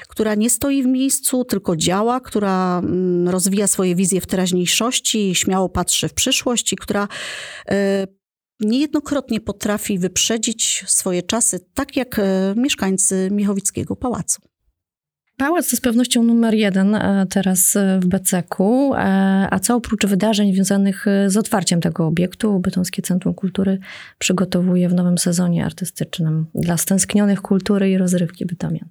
która 0.09 0.35
nie 0.35 0.51
stoi 0.51 0.83
w 0.83 0.87
miejscu, 0.87 1.45
tylko 1.45 1.77
działa, 1.77 2.21
która 2.21 2.83
rozwija 3.29 3.67
swoje 3.67 3.95
wizje 3.95 4.21
w 4.21 4.27
teraźniejszości, 4.27 5.35
śmiało 5.35 5.69
patrzy 5.69 6.09
w 6.09 6.15
przyszłość 6.15 6.73
i 6.73 6.77
która 6.77 7.09
e, 7.71 8.07
niejednokrotnie 8.61 9.41
potrafi 9.41 9.99
wyprzedzić 9.99 10.85
swoje 10.87 11.23
czasy, 11.23 11.61
tak 11.75 11.97
jak 11.97 12.19
e, 12.19 12.55
mieszkańcy 12.57 13.29
Michowickiego 13.33 13.97
Pałacu. 13.97 14.43
Pałac 15.37 15.71
to 15.71 15.77
z 15.77 15.81
pewnością 15.81 16.23
numer 16.23 16.55
jeden 16.55 16.95
e, 16.95 17.27
teraz 17.31 17.79
w 18.01 18.07
Beceku, 18.07 18.93
a 19.51 19.59
co 19.63 19.77
oprócz 19.77 20.07
wydarzeń 20.07 20.53
związanych 20.55 21.07
z 21.27 21.37
otwarciem 21.37 21.81
tego 21.81 22.07
obiektu, 22.07 22.59
Bytomskie 22.59 23.03
Centrum 23.03 23.35
Kultury 23.35 23.79
przygotowuje 24.19 24.89
w 24.89 24.95
nowym 24.95 25.19
sezonie 25.19 25.65
artystycznym 25.65 26.47
dla 26.55 26.77
stęsknionych 26.77 27.41
kultury 27.41 27.91
i 27.91 27.99
rozrywki 27.99 28.47
bytomian? 28.47 28.89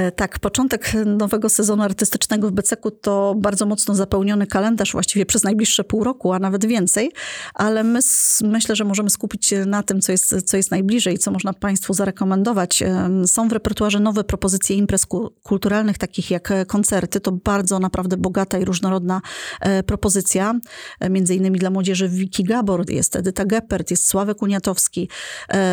E, 0.00 0.12
tak, 0.12 0.38
początek 0.38 0.92
nowego 1.06 1.48
sezonu 1.48 1.82
artystycznego 1.82 2.48
w 2.48 2.52
Beceku 2.52 2.90
to 2.90 3.34
bardzo 3.36 3.66
mocno 3.66 3.94
zapełniony 3.94 4.46
kalendarz 4.46 4.92
właściwie 4.92 5.26
przez 5.26 5.44
najbliższe 5.44 5.84
pół 5.84 6.04
roku, 6.04 6.32
a 6.32 6.38
nawet 6.38 6.66
więcej, 6.66 7.12
ale 7.54 7.84
my 7.84 8.00
myślę, 8.42 8.76
że 8.76 8.84
możemy 8.84 9.10
skupić 9.10 9.46
się 9.46 9.64
na 9.64 9.82
tym, 9.82 10.00
co 10.00 10.12
jest, 10.12 10.42
co 10.44 10.56
jest 10.56 10.70
najbliżej, 10.70 11.18
co 11.18 11.30
można 11.30 11.52
Państwu 11.52 11.94
zarekomendować. 11.94 12.82
Są 13.26 13.48
w 13.48 13.52
repertuarze 13.52 14.00
nowe 14.00 14.24
propozycje 14.24 14.76
imprez 14.76 15.06
kulturalnych, 15.42 15.98
takich 15.98 16.30
jak 16.30 16.52
koncerty. 16.66 17.20
To 17.20 17.32
bardzo 17.32 17.78
naprawdę 17.78 18.16
bogata 18.16 18.58
i 18.58 18.64
różnorodna 18.64 19.20
e, 19.60 19.82
propozycja. 19.82 20.54
E, 21.00 21.10
między 21.10 21.34
innymi 21.34 21.58
dla 21.58 21.70
młodzieży 21.70 22.08
Wiki 22.08 22.44
Gabor, 22.44 22.90
jest 22.90 23.16
Edyta 23.16 23.44
Geppert, 23.44 23.90
jest 23.90 24.08
Sławek 24.08 24.42
Uniatowski. 24.42 25.08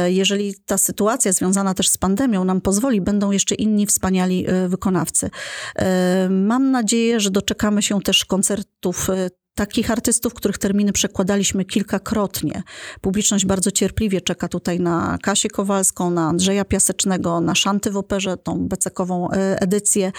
Jeżeli 0.07 0.55
ta 0.65 0.77
sytuacja 0.77 1.31
związana 1.31 1.73
też 1.73 1.89
z 1.89 1.97
pandemią 1.97 2.43
nam 2.43 2.61
pozwoli, 2.61 3.01
będą 3.01 3.31
jeszcze 3.31 3.55
inni 3.55 3.85
wspaniali 3.85 4.16
wspaniali 4.17 4.45
e, 4.47 4.69
wykonawcy. 4.69 5.29
E, 5.75 6.29
mam 6.29 6.71
nadzieję, 6.71 7.19
że 7.19 7.31
doczekamy 7.31 7.81
się 7.81 8.01
też 8.01 8.25
koncertów 8.25 9.09
e, 9.09 9.29
takich 9.57 9.91
artystów, 9.91 10.33
których 10.33 10.57
terminy 10.57 10.93
przekładaliśmy 10.93 11.65
kilkakrotnie. 11.65 12.63
Publiczność 13.01 13.45
bardzo 13.45 13.71
cierpliwie 13.71 14.21
czeka 14.21 14.47
tutaj 14.47 14.79
na 14.79 15.17
Kasię 15.21 15.49
Kowalską, 15.49 16.09
na 16.09 16.27
Andrzeja 16.27 16.65
Piasecznego, 16.65 17.41
na 17.41 17.55
Szanty 17.55 17.91
w 17.91 17.97
operze, 17.97 18.37
tą 18.37 18.67
becekową 18.67 19.29
edycję, 19.31 20.11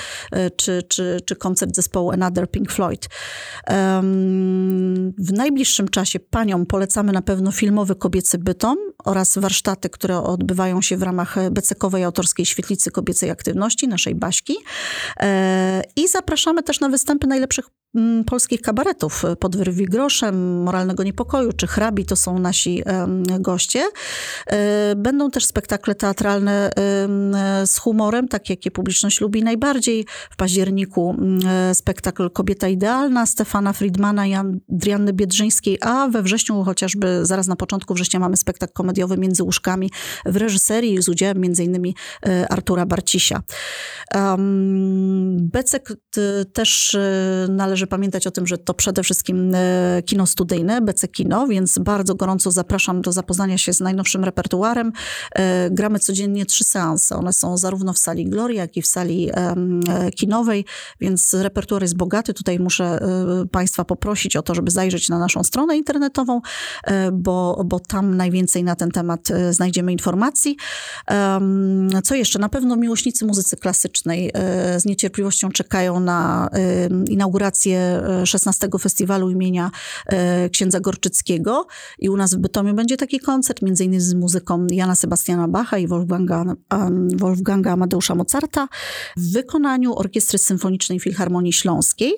czy, 0.57 0.83
czy, 0.83 1.21
czy 1.25 1.37
koncert 1.37 1.75
zespołu 1.75 2.11
Another 2.11 2.51
Pink 2.51 2.73
Floyd. 2.73 3.09
W 5.19 5.33
najbliższym 5.33 5.89
czasie 5.89 6.21
paniom 6.21 6.67
polecamy 6.67 7.13
na 7.13 7.23
pewno 7.23 7.53
filmowy 7.53 7.95
Kobiecy 7.95 8.39
Bytom 8.39 8.79
oraz 9.05 9.39
warsztaty, 9.39 9.91
które 9.91 10.19
odbywają 10.19 10.83
się 10.83 10.97
w 10.97 11.03
ramach 11.03 11.37
becekowej 11.51 12.05
autorskiej 12.05 12.47
świetlicy 12.47 12.91
kobiecej 12.91 13.31
aktywności, 13.31 13.89
naszej 13.89 14.15
Baśki. 14.15 14.57
E, 15.21 15.83
I 15.97 16.09
zapraszamy 16.09 16.63
też 16.63 16.81
na 16.81 16.89
występy 16.89 17.27
najlepszych 17.27 17.65
polskich 18.27 18.61
kabaretów. 18.61 19.23
Podwyrwi 19.41 19.85
groszem, 19.85 20.63
Moralnego 20.63 21.03
Niepokoju 21.03 21.53
czy 21.53 21.67
Hrabi 21.67 22.05
to 22.05 22.17
są 22.17 22.39
nasi 22.39 22.83
goście. 23.41 23.83
E, 24.47 24.95
będą 24.97 25.31
też 25.31 25.45
spektakle 25.45 25.95
teatralne 25.95 26.71
z 27.67 27.79
humorem, 27.79 28.29
takie 28.29 28.53
jakie 28.53 28.71
publiczność 28.71 29.21
lubi 29.21 29.43
najbardziej. 29.43 30.07
W 30.31 30.37
październiku 30.37 31.15
mm, 31.19 31.41
e, 31.47 31.75
spektakl 31.75 32.31
Kobieta 32.31 32.69
Idealna 32.69 33.27
Stefana 33.27 33.73
Friedmana 33.73 34.27
i 34.27 34.35
Adrianny 34.35 35.13
Biedrzyńskiej, 35.13 35.79
a 35.81 36.09
we 36.09 36.23
wrześniu 36.23 36.65
chociażby 36.65 37.27
zaraz 37.27 37.47
na 37.47 37.57
początku 37.57 37.95
września 37.95 38.21
mamy 38.21 38.37
spektakl 38.37 38.73
komediowy 38.73 39.19
Między 39.19 39.43
Łóżkami 39.43 39.91
w 40.27 40.37
reżyserii 40.37 41.03
z 41.03 41.09
udziałem 41.09 41.37
m.in. 41.45 41.93
E, 42.27 42.53
Artura 42.53 42.87
Barcisia. 42.87 43.43
Becek 45.33 45.93
też 46.53 46.95
e, 46.95 47.47
należy 47.79 47.87
pamiętać 47.87 48.27
o 48.27 48.31
tym, 48.31 48.47
że 48.47 48.59
to 48.59 48.75
przede 48.75 49.03
wszystkim 49.03 49.53
e, 49.55 50.03
kino 50.03 50.27
studyjne, 50.27 50.81
Becek 50.81 51.11
Kino, 51.11 51.47
więc 51.47 51.79
bardzo 51.79 52.15
gorąco 52.15 52.51
zapraszam 52.51 53.03
do 53.03 53.13
zapoznania 53.13 53.59
się 53.59 53.73
z 53.73 53.81
najnowszym 53.81 54.25
repertuarem. 54.25 54.93
Gramy 55.71 55.99
codziennie 55.99 56.47
trzy 56.47 56.65
seanse. 56.65 57.17
One 57.17 57.33
są 57.33 57.57
zarówno 57.57 57.93
w 57.93 57.99
sali 57.99 58.27
Gloria, 58.27 58.63
jak 58.63 58.77
i 58.77 58.83
w 58.83 58.87
sali 58.87 59.31
kinowej, 60.17 60.65
więc 61.01 61.35
repertuar 61.35 61.83
jest 61.83 61.97
bogaty. 61.97 62.35
Tutaj 62.35 62.59
muszę 62.59 62.99
Państwa 63.51 63.85
poprosić 63.85 64.37
o 64.37 64.43
to, 64.43 64.55
żeby 64.55 64.71
zajrzeć 64.71 65.09
na 65.09 65.19
naszą 65.19 65.45
stronę 65.45 65.77
internetową, 65.77 66.41
bo, 67.13 67.63
bo 67.67 67.81
tam 67.81 68.17
najwięcej 68.17 68.65
na 68.65 68.77
ten 68.77 68.91
temat 68.91 69.31
e, 69.31 69.53
znajdziemy 69.53 69.93
informacji. 69.93 70.57
Co 72.05 72.15
jeszcze? 72.15 72.39
Na 72.39 72.49
pewno 72.49 72.77
miłośnicy 72.77 73.27
muzycy 73.27 73.57
klasycznej 73.57 74.31
e, 74.35 74.81
z 74.81 74.85
niecierpliwością 74.85 75.49
czekają 75.51 76.01
na 76.01 76.49
inaugurację 77.09 77.68
16 78.25 78.67
e, 78.75 78.79
festiwalu 78.79 79.31
imienia 79.31 79.71
księdza 80.53 80.81
Gorczyckiego 80.81 81.67
i 81.99 82.09
u 82.09 82.17
nas 82.17 82.35
w 82.35 82.39
Bytomiu 82.39 82.75
będzie 82.75 82.97
taki 82.97 83.21
koncert, 83.21 83.63
między 83.63 83.85
innymi 83.85 84.01
z 84.01 84.15
muzyką 84.15 84.67
Jana 84.71 84.95
Sebastiana 84.95 85.49
Bacha 85.49 85.79
i 85.79 85.87
Wolfganga, 85.87 86.45
Wolfganga 87.17 87.73
Amadeusza 87.73 88.15
Mozarta 88.15 88.69
w 89.17 89.33
wykonaniu 89.33 89.99
Orkiestry 89.99 90.39
Symfonicznej 90.39 91.01
Filharmonii 91.01 91.53
Śląskiej. 91.53 92.13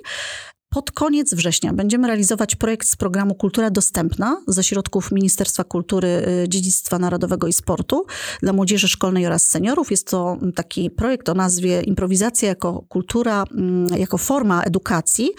Pod 0.71 0.91
koniec 0.91 1.35
września 1.35 1.73
będziemy 1.73 2.07
realizować 2.07 2.57
projekt 2.57 2.89
z 2.89 2.97
programu 2.97 3.35
Kultura 3.35 3.71
Dostępna 3.71 4.43
ze 4.47 4.65
środków 4.65 5.13
Ministerstwa 5.13 5.65
Kultury, 5.65 6.27
Dziedzictwa 6.49 6.99
Narodowego 6.99 7.47
i 7.47 7.53
Sportu 7.53 8.07
dla 8.43 8.53
młodzieży 8.53 8.89
szkolnej 8.89 9.27
oraz 9.27 9.47
seniorów. 9.47 9.91
Jest 9.91 10.07
to 10.07 10.37
taki 10.55 10.91
projekt 10.91 11.29
o 11.29 11.35
nazwie 11.35 11.83
Improwizacja 11.83 12.49
jako 12.49 12.85
kultura, 12.89 13.45
mm, 13.55 13.87
jako 13.99 14.19
forma 14.19 14.63
edukacji, 14.63 15.31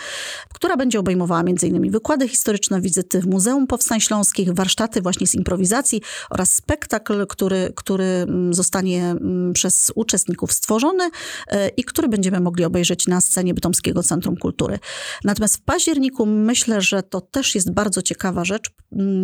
która 0.54 0.78
będzie 0.78 1.00
obejmowała 1.00 1.42
m.in. 1.42 1.92
wykłady 1.92 2.28
historyczne, 2.28 2.82
wizyty 2.82 3.22
w 3.22 3.28
Muzeum 3.28 3.68
Powstań 3.68 4.00
Śląskich, 4.00 4.54
warsztaty 4.54 5.02
właśnie 5.02 5.28
z 5.28 5.36
improwizacji 5.36 6.02
oraz 6.30 6.54
spektakl, 6.54 7.28
który, 7.28 7.74
który 7.76 8.04
mm, 8.04 8.54
zostanie 8.54 9.10
mm, 9.10 9.54
przez 9.54 9.92
uczestników 9.96 10.54
stworzony 10.54 11.10
e, 11.48 11.70
i 11.70 11.84
który 11.84 12.08
będziemy 12.08 12.40
mogli 12.40 12.66
obejrzeć 12.66 13.08
na 13.08 13.22
scenie 13.22 13.54
Bytomskiego 13.54 14.04
Centrum 14.04 14.38
Kultury. 14.38 14.80
Natomiast 15.24 15.58
w 15.58 15.62
październiku 15.62 16.26
myślę, 16.26 16.82
że 16.82 17.04
to 17.04 17.22
też 17.22 17.56
jest 17.56 17.72
bardzo 17.74 18.02
ciekawa 18.02 18.46
rzecz. 18.46 18.72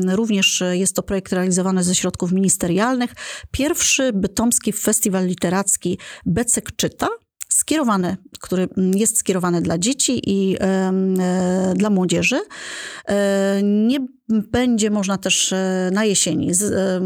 Również 0.07 0.63
jest 0.71 0.95
to 0.95 1.03
projekt 1.03 1.33
realizowany 1.33 1.83
ze 1.83 1.95
środków 1.95 2.31
ministerialnych. 2.31 3.13
Pierwszy 3.51 4.13
bytomski 4.13 4.73
festiwal 4.73 5.27
literacki 5.27 5.97
Becek 6.25 6.75
Czyta, 6.75 7.07
skierowany, 7.49 8.17
który 8.39 8.69
jest 8.95 9.17
skierowany 9.17 9.61
dla 9.61 9.77
dzieci 9.77 10.21
i 10.25 10.57
e, 10.59 11.73
dla 11.75 11.89
młodzieży. 11.89 12.39
E, 13.07 13.59
nie 13.63 13.99
będzie 14.29 14.89
można 14.89 15.17
też 15.17 15.53
e, 15.53 15.89
na 15.93 16.05
jesieni 16.05 16.53
z, 16.53 17.03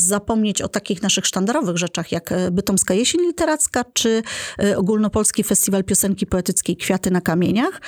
zapomnieć 0.00 0.62
o 0.62 0.68
takich 0.68 1.02
naszych 1.02 1.26
sztandarowych 1.26 1.76
rzeczach, 1.76 2.12
jak 2.12 2.32
e, 2.32 2.50
Bytomska 2.50 2.94
Jesień 2.94 3.20
Literacka, 3.20 3.84
czy 3.92 4.22
e, 4.62 4.78
Ogólnopolski 4.78 5.44
Festiwal 5.44 5.84
Piosenki 5.84 6.26
Poetyckiej 6.26 6.76
Kwiaty 6.76 7.10
na 7.10 7.20
Kamieniach, 7.20 7.80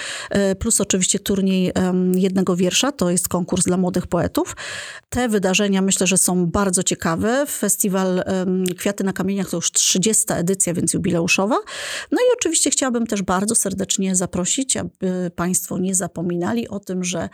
plus 0.59 0.81
oczywiście 0.81 1.19
turniej 1.19 1.73
jednego 2.15 2.57
wiersza, 2.57 2.93
to 2.93 3.11
jest 3.11 3.29
konkurs 3.29 3.65
dla 3.65 3.77
młodych 3.77 4.07
poetów. 4.07 4.57
Te 5.09 5.29
wydarzenia 5.29 5.83
myślę, 5.83 6.07
że 6.07 6.19
są 6.19 6.47
bardzo 6.47 6.83
ciekawe. 6.83 7.47
Festiwal 7.47 8.23
Kwiaty 8.79 9.05
na 9.05 9.13
Kamieniach 9.13 9.51
to 9.51 9.57
już 9.57 9.73
30. 9.73 10.25
edycja, 10.29 10.75
więc 10.75 10.95
jubileuszowa. 10.95 11.57
No 12.13 12.19
i 12.21 12.37
oczywiście 12.39 12.71
chciałabym 12.71 13.07
też 13.07 13.23
bardzo 13.23 13.55
serdecznie 13.55 14.17
zaprosić, 14.17 14.77
aby 14.77 15.31
Państwo 15.37 15.79
nie 15.79 15.95
zapominali 15.95 16.69
o 16.69 16.81
tym, 16.81 17.05
że 17.05 17.29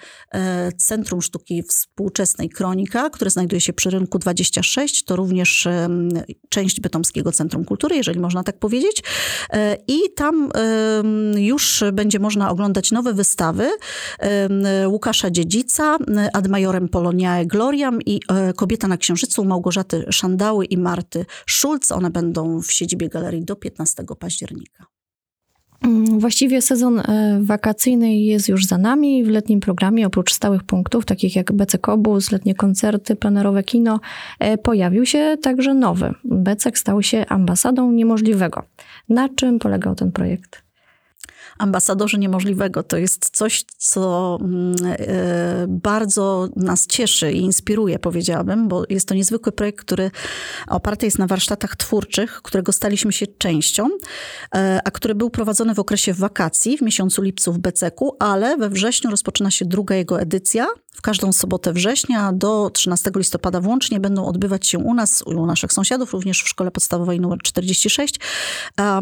Centrum 0.79 1.23
Sztuki 1.29 1.63
Współczesnej 1.63 2.49
Kronika, 2.49 3.11
które 3.11 3.31
znajduje 3.31 3.61
się 3.61 3.73
przy 3.73 3.91
rynku 3.91 4.19
26. 4.19 5.05
To 5.05 5.17
również 5.17 5.69
część 6.49 6.81
Bytomskiego 6.81 7.33
Centrum 7.33 7.65
Kultury, 7.65 7.97
jeżeli 7.97 8.21
można 8.21 8.43
tak 8.43 8.59
powiedzieć. 8.59 9.03
E, 9.53 9.77
I 9.89 9.99
tam 10.17 10.51
już 11.37 11.85
będzie 11.93 12.19
można 12.19 12.51
oglądać 12.51 12.93
nowe 12.93 13.15
wystawy 13.15 13.69
Łukasza 14.87 15.31
Dziedzica, 15.31 15.97
Ad 16.33 16.49
Majorem 16.49 16.89
Poloniae 16.89 17.47
Gloriam 17.47 18.03
i 18.03 18.21
e, 18.29 18.53
Kobieta 18.53 18.89
na 18.89 18.97
Księżycu 18.97 19.45
Małgorzaty 19.45 20.05
Szandały 20.11 20.65
i 20.65 20.79
Marty 20.79 21.27
Szulc. 21.47 21.93
One 21.93 22.11
będą 22.11 22.63
w 22.63 22.73
siedzibie 22.73 23.09
galerii 23.09 23.45
do 23.45 23.57
15 23.57 24.05
października. 24.19 24.98
Mm, 25.83 26.21
właściwie 26.21 26.63
sezon 26.63 27.01
e, 27.01 27.39
wakacyjny 27.43 28.17
jest 28.17 28.49
już 28.49 28.67
za 28.67 28.79
nami. 28.79 29.25
W 29.25 29.29
letnim 29.29 29.61
programie 29.61 30.07
oprócz 30.07 30.33
stałych 30.33 30.63
punktów, 30.63 31.05
takich 31.05 31.37
jak 31.37 31.53
Becek 31.53 31.89
Obóz, 31.89 32.33
letnie 32.33 32.55
koncerty, 32.55 33.17
plenerowe 33.17 33.63
kino, 33.63 34.01
e, 34.39 34.59
pojawił 34.59 35.07
się 35.07 35.37
także 35.43 35.75
nowy. 35.75 36.15
Becek 36.25 36.79
stał 36.79 37.03
się 37.03 37.27
ambasadą 37.29 37.93
niemożliwego. 37.93 38.63
Na 39.09 39.29
czym 39.29 39.59
polegał 39.59 39.95
ten 39.95 40.13
projekt? 40.13 40.68
Ambasadorzy 41.59 42.19
niemożliwego. 42.19 42.83
To 42.83 42.97
jest 42.97 43.31
coś, 43.31 43.65
co 43.77 44.39
mm, 44.41 44.77
e, 44.85 45.67
bardzo 45.69 46.49
nas 46.57 46.87
cieszy 46.87 47.33
i 47.33 47.41
inspiruje, 47.41 47.99
powiedziałabym, 47.99 48.69
bo 48.69 48.85
jest 48.89 49.09
to 49.09 49.15
niezwykły 49.15 49.53
projekt, 49.53 49.81
który 49.81 50.11
oparty 50.69 51.07
jest 51.07 51.19
na 51.19 51.27
warsztatach 51.27 51.77
twórczych, 51.77 52.43
którego 52.43 52.73
staliśmy 52.73 53.13
się 53.13 53.27
częścią, 53.27 53.89
e, 54.55 54.81
a 54.85 54.91
który 54.91 55.15
był 55.15 55.31
prowadzony 55.31 55.75
w 55.75 55.79
okresie 55.79 56.15
wakacji 56.15 56.79
w 56.79 56.83
miesiącu 56.83 57.23
lipcu 57.23 57.53
w 57.53 57.59
Beceku, 57.59 58.17
ale 58.19 58.57
we 58.57 58.71
wrześniu 58.71 59.11
rozpoczyna 59.11 59.51
się 59.51 59.65
druga 59.65 59.95
jego 59.95 60.21
edycja 60.21 60.67
w 60.99 61.03
każdą 61.03 61.33
sobotę 61.33 61.73
września 61.73 62.33
do 62.33 62.71
13 62.71 63.11
listopada 63.17 63.61
włącznie 63.61 64.01
będą 64.01 64.27
odbywać 64.27 64.67
się 64.67 64.79
u 64.79 64.95
nas, 64.95 65.23
u 65.23 65.47
naszych 65.47 65.73
sąsiadów, 65.73 66.13
również 66.13 66.43
w 66.43 66.49
szkole 66.49 66.71
podstawowej 66.71 67.21
numer 67.21 67.39
46. 67.43 68.21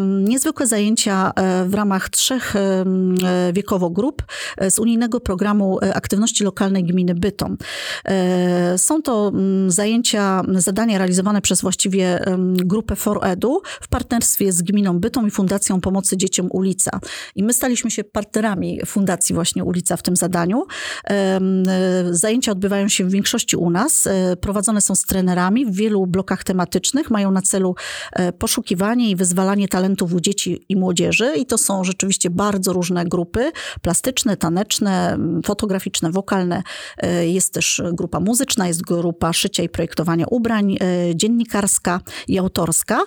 niezwykłe 0.01 0.67
zajęcia 0.67 1.33
e, 1.37 1.65
w 1.65 1.75
ramach 1.75 2.09
trzech 2.09 2.36
e, 2.55 3.53
wiekowo 3.53 3.91
grup 3.91 4.23
e, 4.57 4.71
z 4.71 4.79
unijnego 4.79 5.21
programu 5.21 5.79
aktywności 5.95 6.45
lokalnej 6.45 6.85
gminy 6.85 7.15
Bytom. 7.15 7.57
Są 8.77 9.03
to 9.03 9.33
zajęcia, 9.67 10.43
zadania 10.55 10.99
realizowane 10.99 11.41
przez 11.41 11.61
właściwie 11.61 12.21
grupę 12.49 12.97
ForEdu 12.97 13.61
w 13.81 13.89
partnerstwie 13.89 14.53
z 14.53 14.63
gminą 14.63 14.99
Bytom 14.99 15.29
i 15.29 15.31
Fundacją 15.31 15.81
Pomocy 15.81 16.17
Dzieciom 16.17 16.49
Ulica. 16.51 17.01
I 17.35 17.43
my 17.43 17.53
staliśmy 17.53 17.91
się 17.91 18.05
partnerami 18.05 18.81
Fundacji 18.87 19.35
właśnie 19.35 19.65
Ulica 19.65 19.97
w 19.97 20.03
tym 20.03 20.17
zadaniu. 20.17 20.67
Zajęcia 22.11 22.53
odbywają 22.53 22.89
się 22.89 23.05
w 23.05 23.11
większości 23.11 23.57
u 23.57 23.71
nas. 23.71 24.07
E, 24.07 24.37
prowadzone 24.37 24.81
są 24.81 24.95
z 24.95 25.03
trenerami 25.03 25.67
w 25.67 25.75
wielu 25.75 26.07
blokach 26.07 26.45
tematycznych. 26.45 27.11
Mają 27.11 27.31
na 27.31 27.43
celu 27.43 27.75
e, 28.13 28.33
poszukiwanie 28.33 29.11
i 29.11 29.17
wyzwalanie 29.17 29.69
talentów 29.69 30.15
u 30.15 30.21
dzieci 30.21 30.65
i 30.69 30.77
młodzieży. 30.77 31.33
I 31.37 31.47
to 31.47 31.59
są 31.59 31.85
rzeczywiście 31.85 32.16
bardzo 32.31 32.73
różne 32.73 33.05
grupy. 33.05 33.53
Plastyczne, 33.83 34.37
taneczne, 34.37 35.19
fotograficzne, 35.45 36.11
wokalne. 36.11 36.63
E, 36.99 37.27
jest 37.27 37.55
też 37.55 37.83
grupa 37.93 38.21
muzyczna, 38.21 38.69
jest 38.69 38.83
grupa 38.83 39.33
szycia 39.33 39.63
i 39.63 39.69
projektowania 39.69 40.27
ubrań, 40.31 40.79
dziennikarska 41.15 42.01
i 42.29 42.39
autorska. 42.39 43.01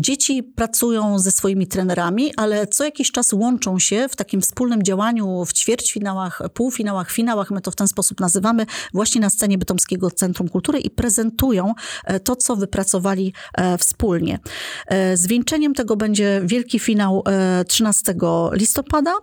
Dzieci 0.00 0.42
pracują 0.42 1.18
ze 1.18 1.30
swoimi 1.30 1.66
trenerami, 1.66 2.32
ale 2.36 2.66
co 2.66 2.84
jakiś 2.84 3.12
czas 3.12 3.32
łączą 3.32 3.78
się 3.78 4.08
w 4.08 4.16
takim 4.16 4.40
wspólnym 4.40 4.82
działaniu 4.82 5.44
w 5.44 5.52
ćwierćfinałach, 5.52 6.42
półfinałach, 6.54 7.10
finałach. 7.10 7.50
My 7.50 7.60
to 7.60 7.70
w 7.70 7.76
ten 7.76 7.88
sposób 7.88 8.20
nazywamy, 8.20 8.66
właśnie 8.94 9.20
na 9.20 9.30
scenie 9.30 9.58
Bytomskiego 9.58 10.10
Centrum 10.10 10.48
Kultury 10.48 10.80
i 10.80 10.90
prezentują 10.90 11.74
e, 12.04 12.20
to, 12.20 12.36
co 12.36 12.56
wypracowali 12.56 13.32
e, 13.54 13.78
wspólnie. 13.78 14.38
E, 14.86 15.16
zwieńczeniem 15.16 15.74
tego 15.74 15.96
będzie 15.96 16.40
wielki 16.44 16.78
finał 16.78 17.24
13 17.68 18.14
listopada 18.56 19.14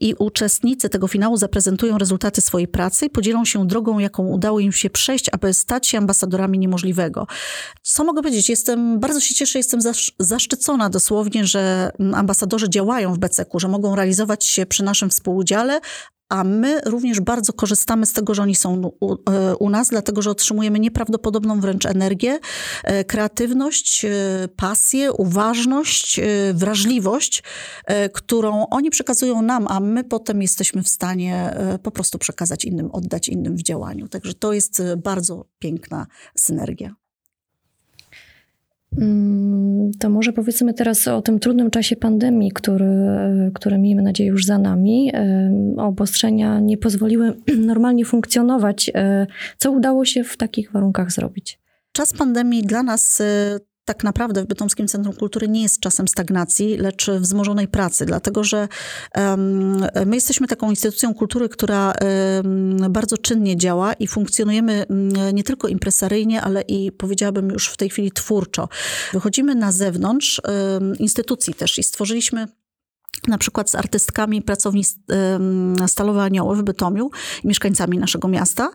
i 0.00 0.14
uczestnicy 0.18 0.88
tego 0.88 1.08
finału 1.08 1.36
zaprezentują 1.36 1.98
rezultaty 1.98 2.40
swojej 2.40 2.68
pracy 2.68 3.06
i 3.06 3.10
podzielą 3.10 3.44
się 3.44 3.66
drogą, 3.66 3.98
jaką 3.98 4.26
udało 4.26 4.60
im 4.60 4.72
się 4.72 4.90
przejść, 4.90 5.26
aby 5.32 5.54
stać 5.54 5.86
się 5.86 5.98
ambasadorami 5.98 6.58
niemożliwego. 6.58 7.26
Co 7.82 8.04
mogę 8.04 8.22
powiedzieć? 8.22 8.48
Jestem, 8.48 9.00
bardzo 9.00 9.20
się 9.20 9.34
cieszę, 9.34 9.58
jestem 9.58 9.80
zaszczycona 10.18 10.90
dosłownie, 10.90 11.44
że 11.46 11.90
ambasadorzy 12.14 12.70
działają 12.70 13.14
w 13.14 13.18
BCK, 13.18 13.50
że 13.56 13.68
mogą 13.68 13.96
realizować 13.96 14.44
się 14.46 14.66
przy 14.66 14.84
naszym 14.84 15.10
współudziale, 15.10 15.80
a 16.30 16.44
my 16.44 16.80
również 16.86 17.20
bardzo 17.20 17.52
korzystamy 17.52 18.06
z 18.06 18.12
tego, 18.12 18.34
że 18.34 18.42
oni 18.42 18.54
są 18.54 18.90
u, 19.00 19.14
e, 19.14 19.56
u, 19.56 19.70
nas, 19.70 19.88
dlatego 19.88 20.22
że 20.22 20.30
otrzymujemy 20.30 20.80
nieprawdopodobną 20.80 21.60
wręcz 21.60 21.86
energię, 21.86 22.38
e, 22.84 23.04
kreatywność, 23.04 24.04
e, 24.04 24.08
pasję, 24.56 25.12
uważność, 25.12 26.20
wrażliwość, 26.54 27.42
którą 28.12 28.66
oni 28.66 28.90
przekazują 28.90 29.42
nam, 29.42 29.66
a 29.68 29.80
my 29.80 30.04
potem 30.04 30.42
jesteśmy 30.42 30.82
w 30.82 30.88
stanie 30.88 31.56
po 31.82 31.90
prostu 31.90 32.18
przekazać 32.18 32.64
innym, 32.64 32.90
oddać 32.90 33.28
innym 33.28 33.56
w 33.56 33.62
działaniu. 33.62 34.08
Także 34.08 34.34
to 34.34 34.52
jest 34.52 34.82
bardzo 34.96 35.44
piękna 35.58 36.06
synergia. 36.36 36.94
Mm, 38.98 39.90
to 39.98 40.10
może 40.10 40.32
powiedzmy 40.32 40.74
teraz 40.74 41.08
o 41.08 41.22
tym 41.22 41.38
trudnym 41.38 41.70
czasie 41.70 41.96
pandemii, 41.96 42.52
który, 42.52 42.86
który 43.54 43.78
miejmy 43.78 44.02
nadzieję 44.02 44.30
już 44.30 44.44
za 44.44 44.58
nami. 44.58 45.12
Obostrzenia 45.76 46.60
nie 46.60 46.78
pozwoliły 46.78 47.36
normalnie 47.72 48.04
funkcjonować. 48.04 48.90
E, 48.94 49.26
co 49.58 49.72
udało 49.72 50.04
się 50.04 50.24
w 50.24 50.36
takich 50.36 50.72
warunkach 50.72 51.12
zrobić? 51.12 51.60
Czas 51.92 52.12
pandemii 52.12 52.62
dla 52.62 52.82
nas 52.82 53.20
e, 53.20 53.58
tak 53.90 54.04
naprawdę 54.04 54.42
w 54.42 54.46
Bytomskim 54.46 54.88
Centrum 54.88 55.14
Kultury 55.14 55.48
nie 55.48 55.62
jest 55.62 55.80
czasem 55.80 56.08
stagnacji, 56.08 56.76
lecz 56.76 57.10
wzmożonej 57.10 57.68
pracy, 57.68 58.06
dlatego 58.06 58.44
że 58.44 58.68
my 60.06 60.14
jesteśmy 60.14 60.46
taką 60.46 60.70
instytucją 60.70 61.14
kultury, 61.14 61.48
która 61.48 61.92
bardzo 62.90 63.18
czynnie 63.18 63.56
działa 63.56 63.92
i 63.92 64.06
funkcjonujemy 64.06 64.86
um, 64.88 65.10
nie 65.32 65.44
tylko 65.44 65.68
impresaryjnie, 65.68 66.42
ale 66.42 66.62
i 66.62 66.92
powiedziałabym 66.92 67.48
już 67.50 67.68
w 67.68 67.76
tej 67.76 67.90
chwili 67.90 68.12
twórczo. 68.12 68.68
Wychodzimy 69.12 69.54
na 69.54 69.72
zewnątrz 69.72 70.40
instytucji 70.98 71.54
też 71.54 71.78
i 71.78 71.82
stworzyliśmy 71.82 72.48
na 73.28 73.38
przykład 73.38 73.70
z 73.70 73.74
artystkami 73.74 74.42
pracowni 74.42 74.84
Stalowe 75.86 76.22
Anioły 76.22 76.56
w 76.56 76.62
Bytomiu 76.62 77.10
i 77.44 77.48
mieszkańcami 77.48 77.98
naszego 77.98 78.28
miasta. 78.28 78.70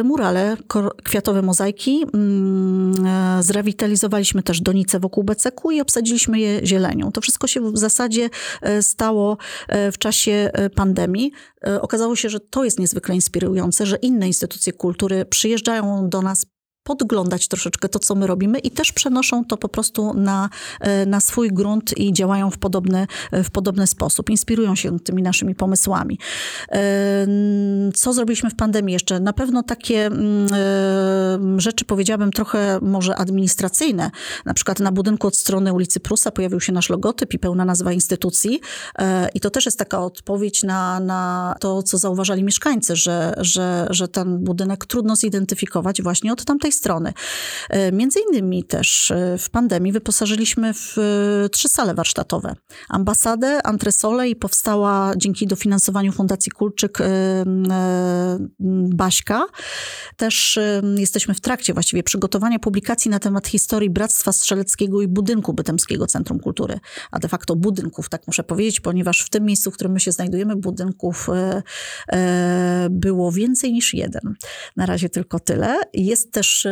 Y, 0.00 0.04
murale, 0.04 0.56
kwiatowe 1.04 1.42
mozaiki. 1.42 2.04
Mm, 2.14 3.06
e, 3.06 3.42
zrewitalizowaliśmy 3.42 4.42
też 4.42 4.60
donice 4.60 5.00
wokół 5.00 5.24
BCK 5.24 5.60
i 5.72 5.80
obsadziliśmy 5.80 6.40
je 6.40 6.66
zielenią. 6.66 7.12
To 7.12 7.20
wszystko 7.20 7.46
się 7.46 7.72
w 7.72 7.78
zasadzie 7.78 8.30
e, 8.62 8.82
stało 8.82 9.36
e, 9.68 9.92
w 9.92 9.98
czasie 9.98 10.50
pandemii. 10.74 11.32
Okazało 11.80 12.16
się, 12.16 12.28
że 12.28 12.40
to 12.40 12.64
jest 12.64 12.78
niezwykle 12.78 13.14
inspirujące, 13.14 13.86
że 13.86 13.96
inne 13.96 14.26
instytucje 14.26 14.72
kultury 14.72 15.24
przyjeżdżają 15.24 16.08
do 16.08 16.22
nas 16.22 16.46
podglądać 16.84 17.48
troszeczkę 17.48 17.88
to, 17.88 17.98
co 17.98 18.14
my 18.14 18.26
robimy 18.26 18.58
i 18.58 18.70
też 18.70 18.92
przenoszą 18.92 19.44
to 19.44 19.56
po 19.56 19.68
prostu 19.68 20.14
na, 20.14 20.48
e, 20.80 21.06
na 21.06 21.20
swój 21.20 21.48
grunt 21.52 21.98
i 21.98 22.12
działają 22.12 22.50
w 22.50 22.58
podobny, 22.58 23.06
w 23.32 23.50
podobny 23.50 23.86
sposób. 23.86 24.30
Inspirują 24.30 24.74
się 24.74 25.00
tymi 25.00 25.22
naszymi 25.22 25.54
pomysłami. 25.54 26.18
E, 26.72 27.26
co 27.94 28.12
zrobiliśmy 28.12 28.50
w 28.50 28.54
pandemii 28.56 28.92
jeszcze? 28.92 29.20
Na 29.20 29.32
pewno 29.32 29.62
takie 29.62 30.06
mm, 30.06 30.46
e, 30.52 31.60
rzeczy, 31.60 31.84
powiedziałabym, 31.84 32.32
trochę 32.32 32.78
może 32.82 33.16
administracyjne. 33.16 34.10
Na 34.44 34.54
przykład 34.54 34.80
na 34.80 34.92
budynku 34.92 35.26
od 35.26 35.36
strony 35.36 35.72
ulicy 35.72 36.00
Prusa 36.00 36.30
pojawił 36.30 36.60
się 36.60 36.72
nasz 36.72 36.88
logotyp 36.88 37.34
i 37.34 37.38
pełna 37.38 37.64
nazwa 37.64 37.92
instytucji. 37.92 38.60
I 39.34 39.40
to 39.40 39.50
też 39.50 39.64
jest 39.64 39.78
taka 39.78 40.00
odpowiedź 40.00 40.62
na, 40.62 41.00
na 41.00 41.54
to, 41.60 41.82
co 41.82 41.98
zauważali 41.98 42.44
mieszkańcy, 42.44 42.96
że, 42.96 43.34
że, 43.38 43.86
że 43.90 44.08
ten 44.08 44.38
budynek 44.38 44.86
trudno 44.86 45.16
zidentyfikować 45.16 46.02
właśnie 46.02 46.32
od 46.32 46.44
tamtej 46.44 46.72
strony. 46.74 47.12
E, 47.70 47.92
między 47.92 48.18
innymi 48.28 48.64
też 48.64 49.10
e, 49.10 49.38
w 49.38 49.50
pandemii 49.50 49.92
wyposażyliśmy 49.92 50.74
w 50.74 50.98
e, 50.98 51.48
trzy 51.48 51.68
sale 51.68 51.94
warsztatowe. 51.94 52.54
Ambasadę, 52.88 53.66
antresole 53.66 54.28
i 54.28 54.36
powstała 54.36 55.12
dzięki 55.16 55.46
dofinansowaniu 55.46 56.12
Fundacji 56.12 56.52
Kulczyk 56.52 56.98
Baśka. 58.94 59.46
Też 60.16 60.58
jesteśmy 60.96 61.34
w 61.34 61.40
trakcie 61.40 61.74
właściwie 61.74 62.02
przygotowania 62.02 62.58
publikacji 62.58 63.10
na 63.10 63.18
temat 63.18 63.46
historii 63.46 63.90
Bractwa 63.90 64.32
Strzeleckiego 64.32 65.02
i 65.02 65.08
budynku 65.08 65.52
Bytemskiego 65.52 66.06
Centrum 66.06 66.40
Kultury, 66.40 66.80
a 67.10 67.18
de 67.18 67.28
facto 67.28 67.56
budynków, 67.56 68.08
tak 68.08 68.26
muszę 68.26 68.44
powiedzieć, 68.44 68.80
ponieważ 68.80 69.20
w 69.20 69.30
tym 69.30 69.44
miejscu, 69.44 69.70
w 69.70 69.74
którym 69.74 69.92
my 69.92 70.00
się 70.00 70.12
znajdujemy, 70.12 70.56
budynków 70.56 71.28
było 72.90 73.32
więcej 73.32 73.72
niż 73.72 73.94
jeden. 73.94 74.34
Na 74.76 74.86
razie 74.86 75.08
tylko 75.08 75.40
tyle. 75.40 75.80
Jest 75.92 76.32
też 76.32 76.63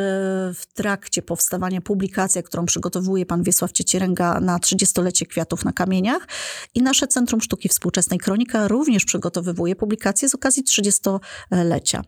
w 0.55 0.67
trakcie 0.75 1.23
powstawania 1.23 1.81
publikacja, 1.81 2.43
którą 2.43 2.67
przygotowuje 2.67 3.27
pan 3.27 3.43
Wiesław 3.43 3.73
Ciecieręga 3.73 4.41
na 4.41 4.59
30-lecie 4.59 5.27
Kwiatów 5.27 5.65
na 5.65 5.73
Kamieniach 5.73 6.29
i 6.75 6.83
nasze 6.83 7.07
Centrum 7.09 7.41
Sztuki 7.41 7.69
Współczesnej 7.69 8.19
Kronika 8.19 8.69
również 8.69 9.05
przygotowywuje 9.05 9.77
publikację 9.77 10.29
z 10.29 10.35
okazji 10.35 10.65
30-lecia. 10.65 12.03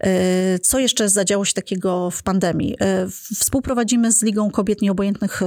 E, 0.00 0.58
co 0.58 0.78
jeszcze 0.78 1.08
zadziało 1.08 1.44
się 1.44 1.52
takiego 1.52 2.10
w 2.10 2.22
pandemii? 2.22 2.76
E, 2.80 3.08
współprowadzimy 3.40 4.12
z 4.12 4.22
Ligą 4.22 4.50
Kobiet 4.50 4.82
Nieobojętnych 4.82 5.42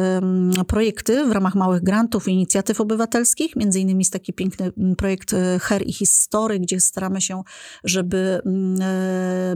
projekty 0.67 1.25
w 1.25 1.31
ramach 1.31 1.55
małych 1.55 1.83
grantów 1.83 2.27
i 2.27 2.31
inicjatyw 2.31 2.81
obywatelskich. 2.81 3.55
Między 3.55 3.79
innymi 3.79 4.01
jest 4.01 4.13
taki 4.13 4.33
piękny 4.33 4.71
projekt 4.97 5.33
e, 5.33 5.59
Her 5.59 5.87
i 5.87 5.93
History, 5.93 6.59
gdzie 6.59 6.79
staramy 6.79 7.21
się, 7.21 7.43
żeby 7.83 8.41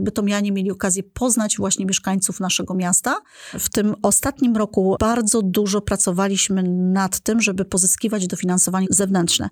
bytomianie 0.02 0.52
mieli 0.52 0.70
okazję 0.70 1.02
poznać 1.02 1.56
właśnie 1.56 1.86
mieszkańców 1.86 2.13
mieszkańców 2.14 2.40
naszego 2.40 2.74
miasta. 2.74 3.16
W 3.54 3.68
tym 3.68 3.94
ostatnim 4.02 4.56
roku 4.56 4.96
bardzo 5.00 5.42
dużo 5.42 5.80
pracowaliśmy 5.80 6.62
nad 6.92 7.20
tym, 7.20 7.40
żeby 7.40 7.64
pozyskiwać 7.64 8.26
dofinansowanie 8.26 8.86
zewnętrzne. 8.90 9.48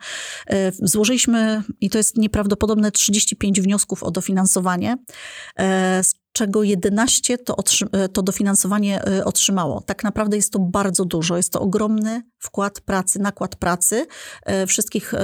E, 0.46 0.72
złożyliśmy, 0.82 1.62
i 1.80 1.90
to 1.90 1.98
jest 1.98 2.16
nieprawdopodobne, 2.16 2.90
35 2.90 3.60
wniosków 3.60 4.02
o 4.02 4.10
dofinansowanie, 4.10 4.96
e, 5.56 6.04
z 6.04 6.21
czego 6.32 6.62
11 6.62 7.38
to, 7.38 7.56
e, 7.92 8.08
to 8.08 8.22
dofinansowanie 8.22 9.02
otrzymało. 9.24 9.80
Tak 9.80 10.04
naprawdę 10.04 10.36
jest 10.36 10.52
to 10.52 10.58
bardzo 10.58 11.04
dużo. 11.04 11.36
Jest 11.36 11.52
to 11.52 11.60
ogromny 11.60 12.22
wkład 12.38 12.80
pracy, 12.80 13.18
nakład 13.18 13.56
pracy 13.56 14.06
wszystkich 14.66 15.14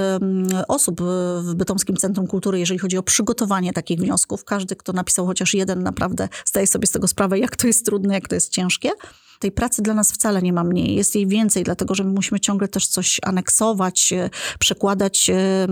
osób 0.67 1.01
w 1.41 1.55
Bytomskim 1.55 1.95
Centrum 1.95 2.27
Kultury, 2.27 2.59
jeżeli 2.59 2.79
chodzi 2.79 2.97
o 2.97 3.03
przygotowanie 3.03 3.73
takich 3.73 3.99
wniosków. 3.99 4.45
Każdy, 4.45 4.75
kto 4.75 4.93
napisał 4.93 5.25
chociaż 5.25 5.53
jeden, 5.53 5.83
naprawdę 5.83 6.29
zdaje 6.45 6.67
sobie 6.67 6.87
z 6.87 6.91
tego 6.91 7.07
sprawę, 7.07 7.39
jak 7.39 7.55
to 7.55 7.67
jest 7.67 7.85
trudne, 7.85 8.13
jak 8.13 8.27
to 8.27 8.35
jest 8.35 8.51
ciężkie. 8.51 8.91
Tej 9.39 9.51
pracy 9.51 9.81
dla 9.81 9.93
nas 9.93 10.11
wcale 10.11 10.41
nie 10.41 10.53
ma 10.53 10.63
mniej, 10.63 10.95
jest 10.95 11.15
jej 11.15 11.27
więcej, 11.27 11.63
dlatego 11.63 11.95
że 11.95 12.03
my 12.03 12.11
musimy 12.11 12.39
ciągle 12.39 12.67
też 12.67 12.87
coś 12.87 13.19
aneksować, 13.23 14.13
e, 14.13 14.29
przekładać 14.59 15.29
e, 15.29 15.67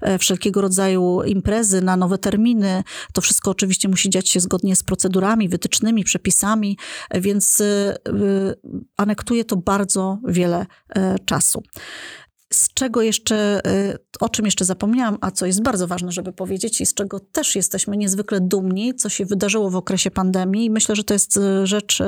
e, 0.00 0.18
wszelkiego 0.18 0.60
rodzaju 0.60 1.22
imprezy 1.22 1.80
na 1.82 1.96
nowe 1.96 2.18
terminy. 2.18 2.84
To 3.12 3.20
wszystko 3.20 3.50
oczywiście 3.50 3.88
musi 3.88 4.10
dziać 4.10 4.28
się 4.28 4.40
zgodnie 4.40 4.76
z 4.76 4.82
procedurami, 4.82 5.48
wytycznymi, 5.48 6.04
przepisami, 6.04 6.78
więc 7.14 7.62
anektuje 8.96 9.44
to 9.44 9.56
bardzo 9.56 10.18
wiele 10.28 10.66
czasu. 11.24 11.62
Z 12.52 12.74
czego 12.74 13.02
jeszcze, 13.02 13.60
y, 13.66 13.98
o 14.20 14.28
czym 14.28 14.44
jeszcze 14.44 14.64
zapomniałam, 14.64 15.18
a 15.20 15.30
co 15.30 15.46
jest 15.46 15.62
bardzo 15.62 15.86
ważne, 15.86 16.12
żeby 16.12 16.32
powiedzieć 16.32 16.80
i 16.80 16.86
z 16.86 16.94
czego 16.94 17.20
też 17.20 17.56
jesteśmy 17.56 17.96
niezwykle 17.96 18.40
dumni, 18.40 18.94
co 18.94 19.08
się 19.08 19.26
wydarzyło 19.26 19.70
w 19.70 19.76
okresie 19.76 20.10
pandemii. 20.10 20.64
I 20.64 20.70
myślę, 20.70 20.96
że 20.96 21.04
to 21.04 21.14
jest 21.14 21.36
y, 21.36 21.66
rzecz 21.66 22.00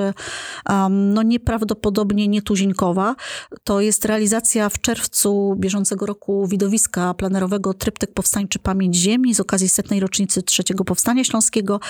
um, 0.68 1.14
no 1.14 1.22
nieprawdopodobnie 1.22 2.28
nietuzinkowa. 2.28 3.16
To 3.64 3.80
jest 3.80 4.04
realizacja 4.04 4.68
w 4.68 4.80
czerwcu 4.80 5.56
bieżącego 5.58 6.06
roku 6.06 6.46
widowiska 6.46 7.14
planerowego 7.14 7.74
Tryptyk 7.74 8.14
Powstańczy 8.14 8.58
Pamięć 8.58 8.96
Ziemi 8.96 9.34
z 9.34 9.40
okazji 9.40 9.68
setnej 9.68 10.00
rocznicy 10.00 10.42
trzeciego 10.42 10.84
Powstania 10.84 11.24
Śląskiego. 11.24 11.80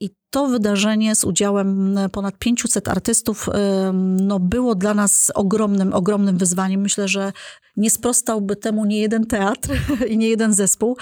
I 0.00 0.10
to 0.34 0.46
wydarzenie 0.46 1.14
z 1.14 1.24
udziałem 1.24 1.98
ponad 2.12 2.38
500 2.38 2.88
artystów 2.88 3.48
no, 4.20 4.40
było 4.40 4.74
dla 4.74 4.94
nas 4.94 5.32
ogromnym, 5.34 5.92
ogromnym 5.92 6.38
wyzwaniem. 6.38 6.80
Myślę, 6.80 7.08
że 7.08 7.32
nie 7.76 7.90
sprostałby 7.90 8.56
temu 8.56 8.84
nie 8.84 9.00
jeden 9.00 9.26
teatr 9.26 9.70
i 10.12 10.18
nie 10.18 10.28
jeden 10.28 10.54
zespół. 10.54 10.96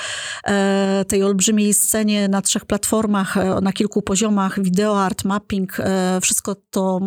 E, 0.45 1.05
tej 1.09 1.23
olbrzymiej 1.23 1.75
scenie 1.75 2.29
na 2.29 2.43
trzech 2.43 2.65
platformach, 2.65 3.37
e, 3.37 3.61
na 3.61 3.73
kilku 3.73 4.03
poziomach, 4.03 4.63
wideo, 4.63 5.03
art, 5.03 5.25
mapping, 5.25 5.81
e, 5.81 6.19
wszystko 6.23 6.57
to, 6.71 7.01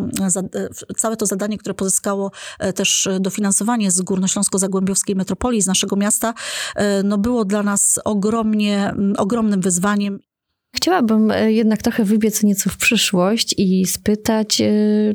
całe 0.96 1.16
to 1.16 1.26
zadanie, 1.26 1.58
które 1.58 1.74
pozyskało 1.74 2.30
też 2.74 3.08
dofinansowanie 3.20 3.90
z 3.90 4.02
Górnośląsko-Zagłębiowskiej 4.02 5.16
Metropolii, 5.16 5.62
z 5.62 5.66
naszego 5.66 5.96
miasta, 5.96 6.34
no 7.04 7.18
było 7.18 7.44
dla 7.44 7.62
nas 7.62 8.00
ogromnie, 8.04 8.94
ogromnym 9.16 9.60
wyzwaniem. 9.60 10.18
Chciałabym 10.76 11.30
e, 11.30 11.52
jednak 11.52 11.82
trochę 11.82 12.04
wybiec 12.04 12.42
nieco 12.42 12.70
w 12.70 12.76
przyszłość 12.76 13.54
i 13.58 13.86
spytać, 13.86 14.60
e, 14.60 14.66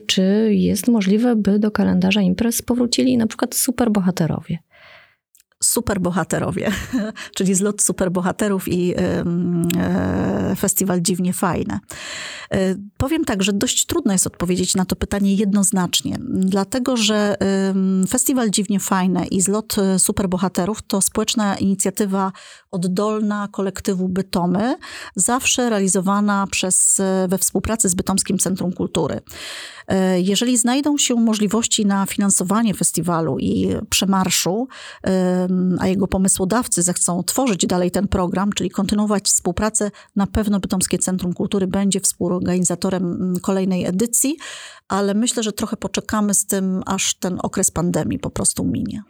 czy 0.07 0.49
jest 0.51 0.87
możliwe, 0.87 1.35
by 1.35 1.59
do 1.59 1.71
kalendarza 1.71 2.21
imprez 2.21 2.61
powrócili 2.61 3.17
na 3.17 3.27
przykład 3.27 3.55
superbohaterowie 3.55 4.59
superbohaterowie, 5.71 6.71
czyli 7.35 7.55
zlot 7.55 7.81
superbohaterów 7.81 8.67
i 8.67 8.93
e, 8.97 10.55
festiwal 10.55 11.01
Dziwnie 11.01 11.33
Fajne. 11.33 11.79
E, 12.53 12.75
powiem 12.97 13.25
tak, 13.25 13.43
że 13.43 13.53
dość 13.53 13.85
trudno 13.85 14.13
jest 14.13 14.27
odpowiedzieć 14.27 14.75
na 14.75 14.85
to 14.85 14.95
pytanie 14.95 15.35
jednoznacznie, 15.35 16.17
dlatego 16.29 16.97
że 16.97 17.35
festiwal 18.09 18.49
Dziwnie 18.49 18.79
Fajne 18.79 19.25
i 19.25 19.41
zlot 19.41 19.77
e, 19.77 19.99
superbohaterów 19.99 20.81
to 20.81 21.01
społeczna 21.01 21.55
inicjatywa 21.55 22.31
oddolna 22.71 23.47
kolektywu 23.51 24.09
Bytomy, 24.09 24.75
zawsze 25.15 25.69
realizowana 25.69 26.47
przez, 26.51 27.01
we 27.27 27.37
współpracy 27.37 27.89
z 27.89 27.95
Bytomskim 27.95 28.37
Centrum 28.37 28.73
Kultury. 28.73 29.21
Jeżeli 30.17 30.57
znajdą 30.57 30.97
się 30.97 31.15
możliwości 31.15 31.85
na 31.85 32.05
finansowanie 32.05 32.73
festiwalu 32.73 33.39
i 33.39 33.67
przemarszu, 33.89 34.67
a 35.79 35.87
jego 35.87 36.07
pomysłodawcy 36.07 36.83
zechcą 36.83 37.23
tworzyć 37.23 37.65
dalej 37.65 37.91
ten 37.91 38.07
program, 38.07 38.53
czyli 38.53 38.69
kontynuować 38.69 39.25
współpracę, 39.25 39.91
na 40.15 40.27
pewno 40.27 40.59
Bytomskie 40.59 40.97
Centrum 40.97 41.33
Kultury 41.33 41.67
będzie 41.67 41.99
współorganizatorem 41.99 43.03
mm, 43.03 43.39
kolejnej 43.39 43.85
edycji, 43.85 44.37
ale 44.87 45.13
myślę, 45.13 45.43
że 45.43 45.51
trochę 45.51 45.77
poczekamy 45.77 46.33
z 46.33 46.45
tym, 46.45 46.81
aż 46.85 47.13
ten 47.13 47.37
okres 47.43 47.71
pandemii 47.71 48.19
po 48.19 48.29
prostu 48.29 48.63
minie. 48.63 49.03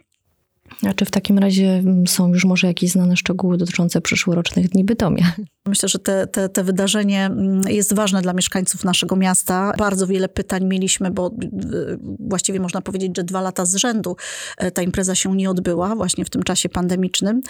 A 0.88 0.94
czy 0.94 1.04
w 1.04 1.10
takim 1.10 1.38
razie 1.38 1.68
mm, 1.68 2.06
są 2.06 2.28
już 2.28 2.44
może 2.44 2.66
jakieś 2.66 2.90
znane 2.90 3.16
szczegóły 3.16 3.56
dotyczące 3.56 4.00
przyszłorocznych 4.00 4.68
Dni 4.68 4.84
Bytomia? 4.84 5.32
Myślę, 5.68 5.88
że 5.88 5.98
te, 5.98 6.26
te, 6.26 6.48
te 6.48 6.64
wydarzenie 6.64 7.26
mm, 7.26 7.62
jest 7.68 7.94
ważne 7.94 8.22
dla 8.22 8.32
mieszkańców 8.32 8.84
naszego 8.84 9.16
miasta. 9.16 9.72
Bardzo 9.78 10.06
wiele 10.06 10.28
pytań 10.28 10.64
mieliśmy, 10.64 11.10
bo 11.10 11.26
y, 11.28 11.98
właściwie 12.20 12.60
można 12.60 12.80
powiedzieć, 12.80 13.16
że 13.16 13.24
dwa 13.24 13.40
lata 13.40 13.64
z 13.64 13.74
rzędu 13.74 14.16
e, 14.58 14.70
ta 14.70 14.82
impreza 14.82 15.14
się 15.14 15.36
nie 15.36 15.50
odbyła, 15.50 15.96
właśnie 15.96 16.24
w 16.24 16.30
tym 16.30 16.42
czasie 16.42 16.68
pandemicznym. 16.68 17.40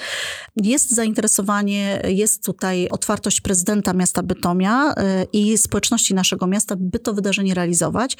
Jest 0.57 0.90
zainteresowanie, 0.90 2.03
jest 2.09 2.44
tutaj 2.44 2.88
otwartość 2.90 3.40
prezydenta 3.40 3.92
miasta 3.92 4.22
Bytomia 4.22 4.94
e, 4.94 5.25
i 5.33 5.59
społeczności 5.59 6.14
naszego 6.14 6.46
miasta, 6.46 6.75
by 6.79 6.98
to 6.98 7.14
wydarzenie 7.14 7.55
realizować. 7.55 8.16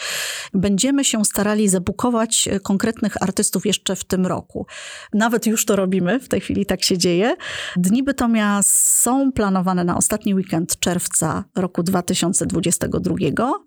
Będziemy 0.55 1.05
się 1.05 1.25
starali 1.25 1.69
zabukować 1.69 2.49
konkretnych 2.63 3.23
artystów 3.23 3.67
jeszcze 3.67 3.97
w 3.97 4.05
tym 4.05 4.27
roku. 4.27 4.67
Nawet 5.13 5.47
już 5.47 5.65
to 5.65 5.77
robimy, 5.77 6.21
w 6.21 6.29
tej 6.29 6.41
chwili 6.41 6.67
tak 6.67 6.85
się 6.85 6.99
dzieje. 6.99 7.37
Dni 7.77 8.03
Bytomia 8.03 8.61
są 8.63 9.33
planowane 9.33 9.82
na 9.85 9.97
ostatni 9.97 10.35
weekend 10.35 10.79
czerwca 10.79 11.45
roku 11.55 11.83
2022, 11.83 13.15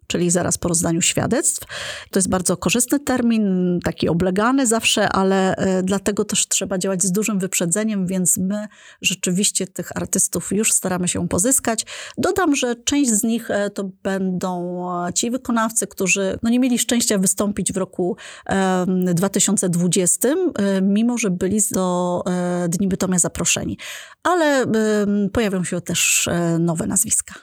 czyli 0.07 0.31
zaraz 0.31 0.57
po 0.57 0.69
rozdaniu 0.69 1.01
świadectw. 1.01 1.67
To 2.11 2.19
jest 2.19 2.29
bardzo 2.29 2.57
korzystny 2.57 2.99
termin, 2.99 3.79
taki 3.83 4.09
oblegany 4.09 4.67
zawsze, 4.67 5.09
ale 5.09 5.55
e, 5.55 5.83
dlatego 5.83 6.25
też 6.25 6.47
trzeba 6.47 6.77
działać 6.77 7.03
z 7.03 7.11
dużym 7.11 7.39
wyprzedzeniem, 7.39 8.07
więc 8.07 8.37
my 8.37 8.67
rzeczywiście 9.01 9.67
tych 9.67 9.97
artystów 9.97 10.51
już 10.51 10.73
staramy 10.73 11.07
się 11.07 11.27
pozyskać. 11.27 11.85
Dodam, 12.17 12.55
że 12.55 12.75
część 12.75 13.11
z 13.11 13.23
nich 13.23 13.51
e, 13.51 13.69
to 13.69 13.89
będą 14.03 14.85
e, 15.07 15.13
ci 15.13 15.31
wykonawcy, 15.31 15.87
którzy 15.87 16.39
no 16.43 16.49
nie 16.49 16.59
mieli 16.59 16.79
szczęścia 16.79 17.17
wystąpić 17.17 17.73
w 17.73 17.77
roku 17.77 18.17
2020, 19.13 20.29
mimo 20.81 21.17
że 21.17 21.29
byli 21.29 21.59
do 21.71 22.23
Dni 22.69 22.87
Bytomia 22.87 23.19
zaproszeni. 23.19 23.77
Ale 24.23 24.65
pojawią 25.33 25.63
się 25.63 25.77
też 26.05 26.29
nowe 26.59 26.87
nazwiska. 26.87 27.33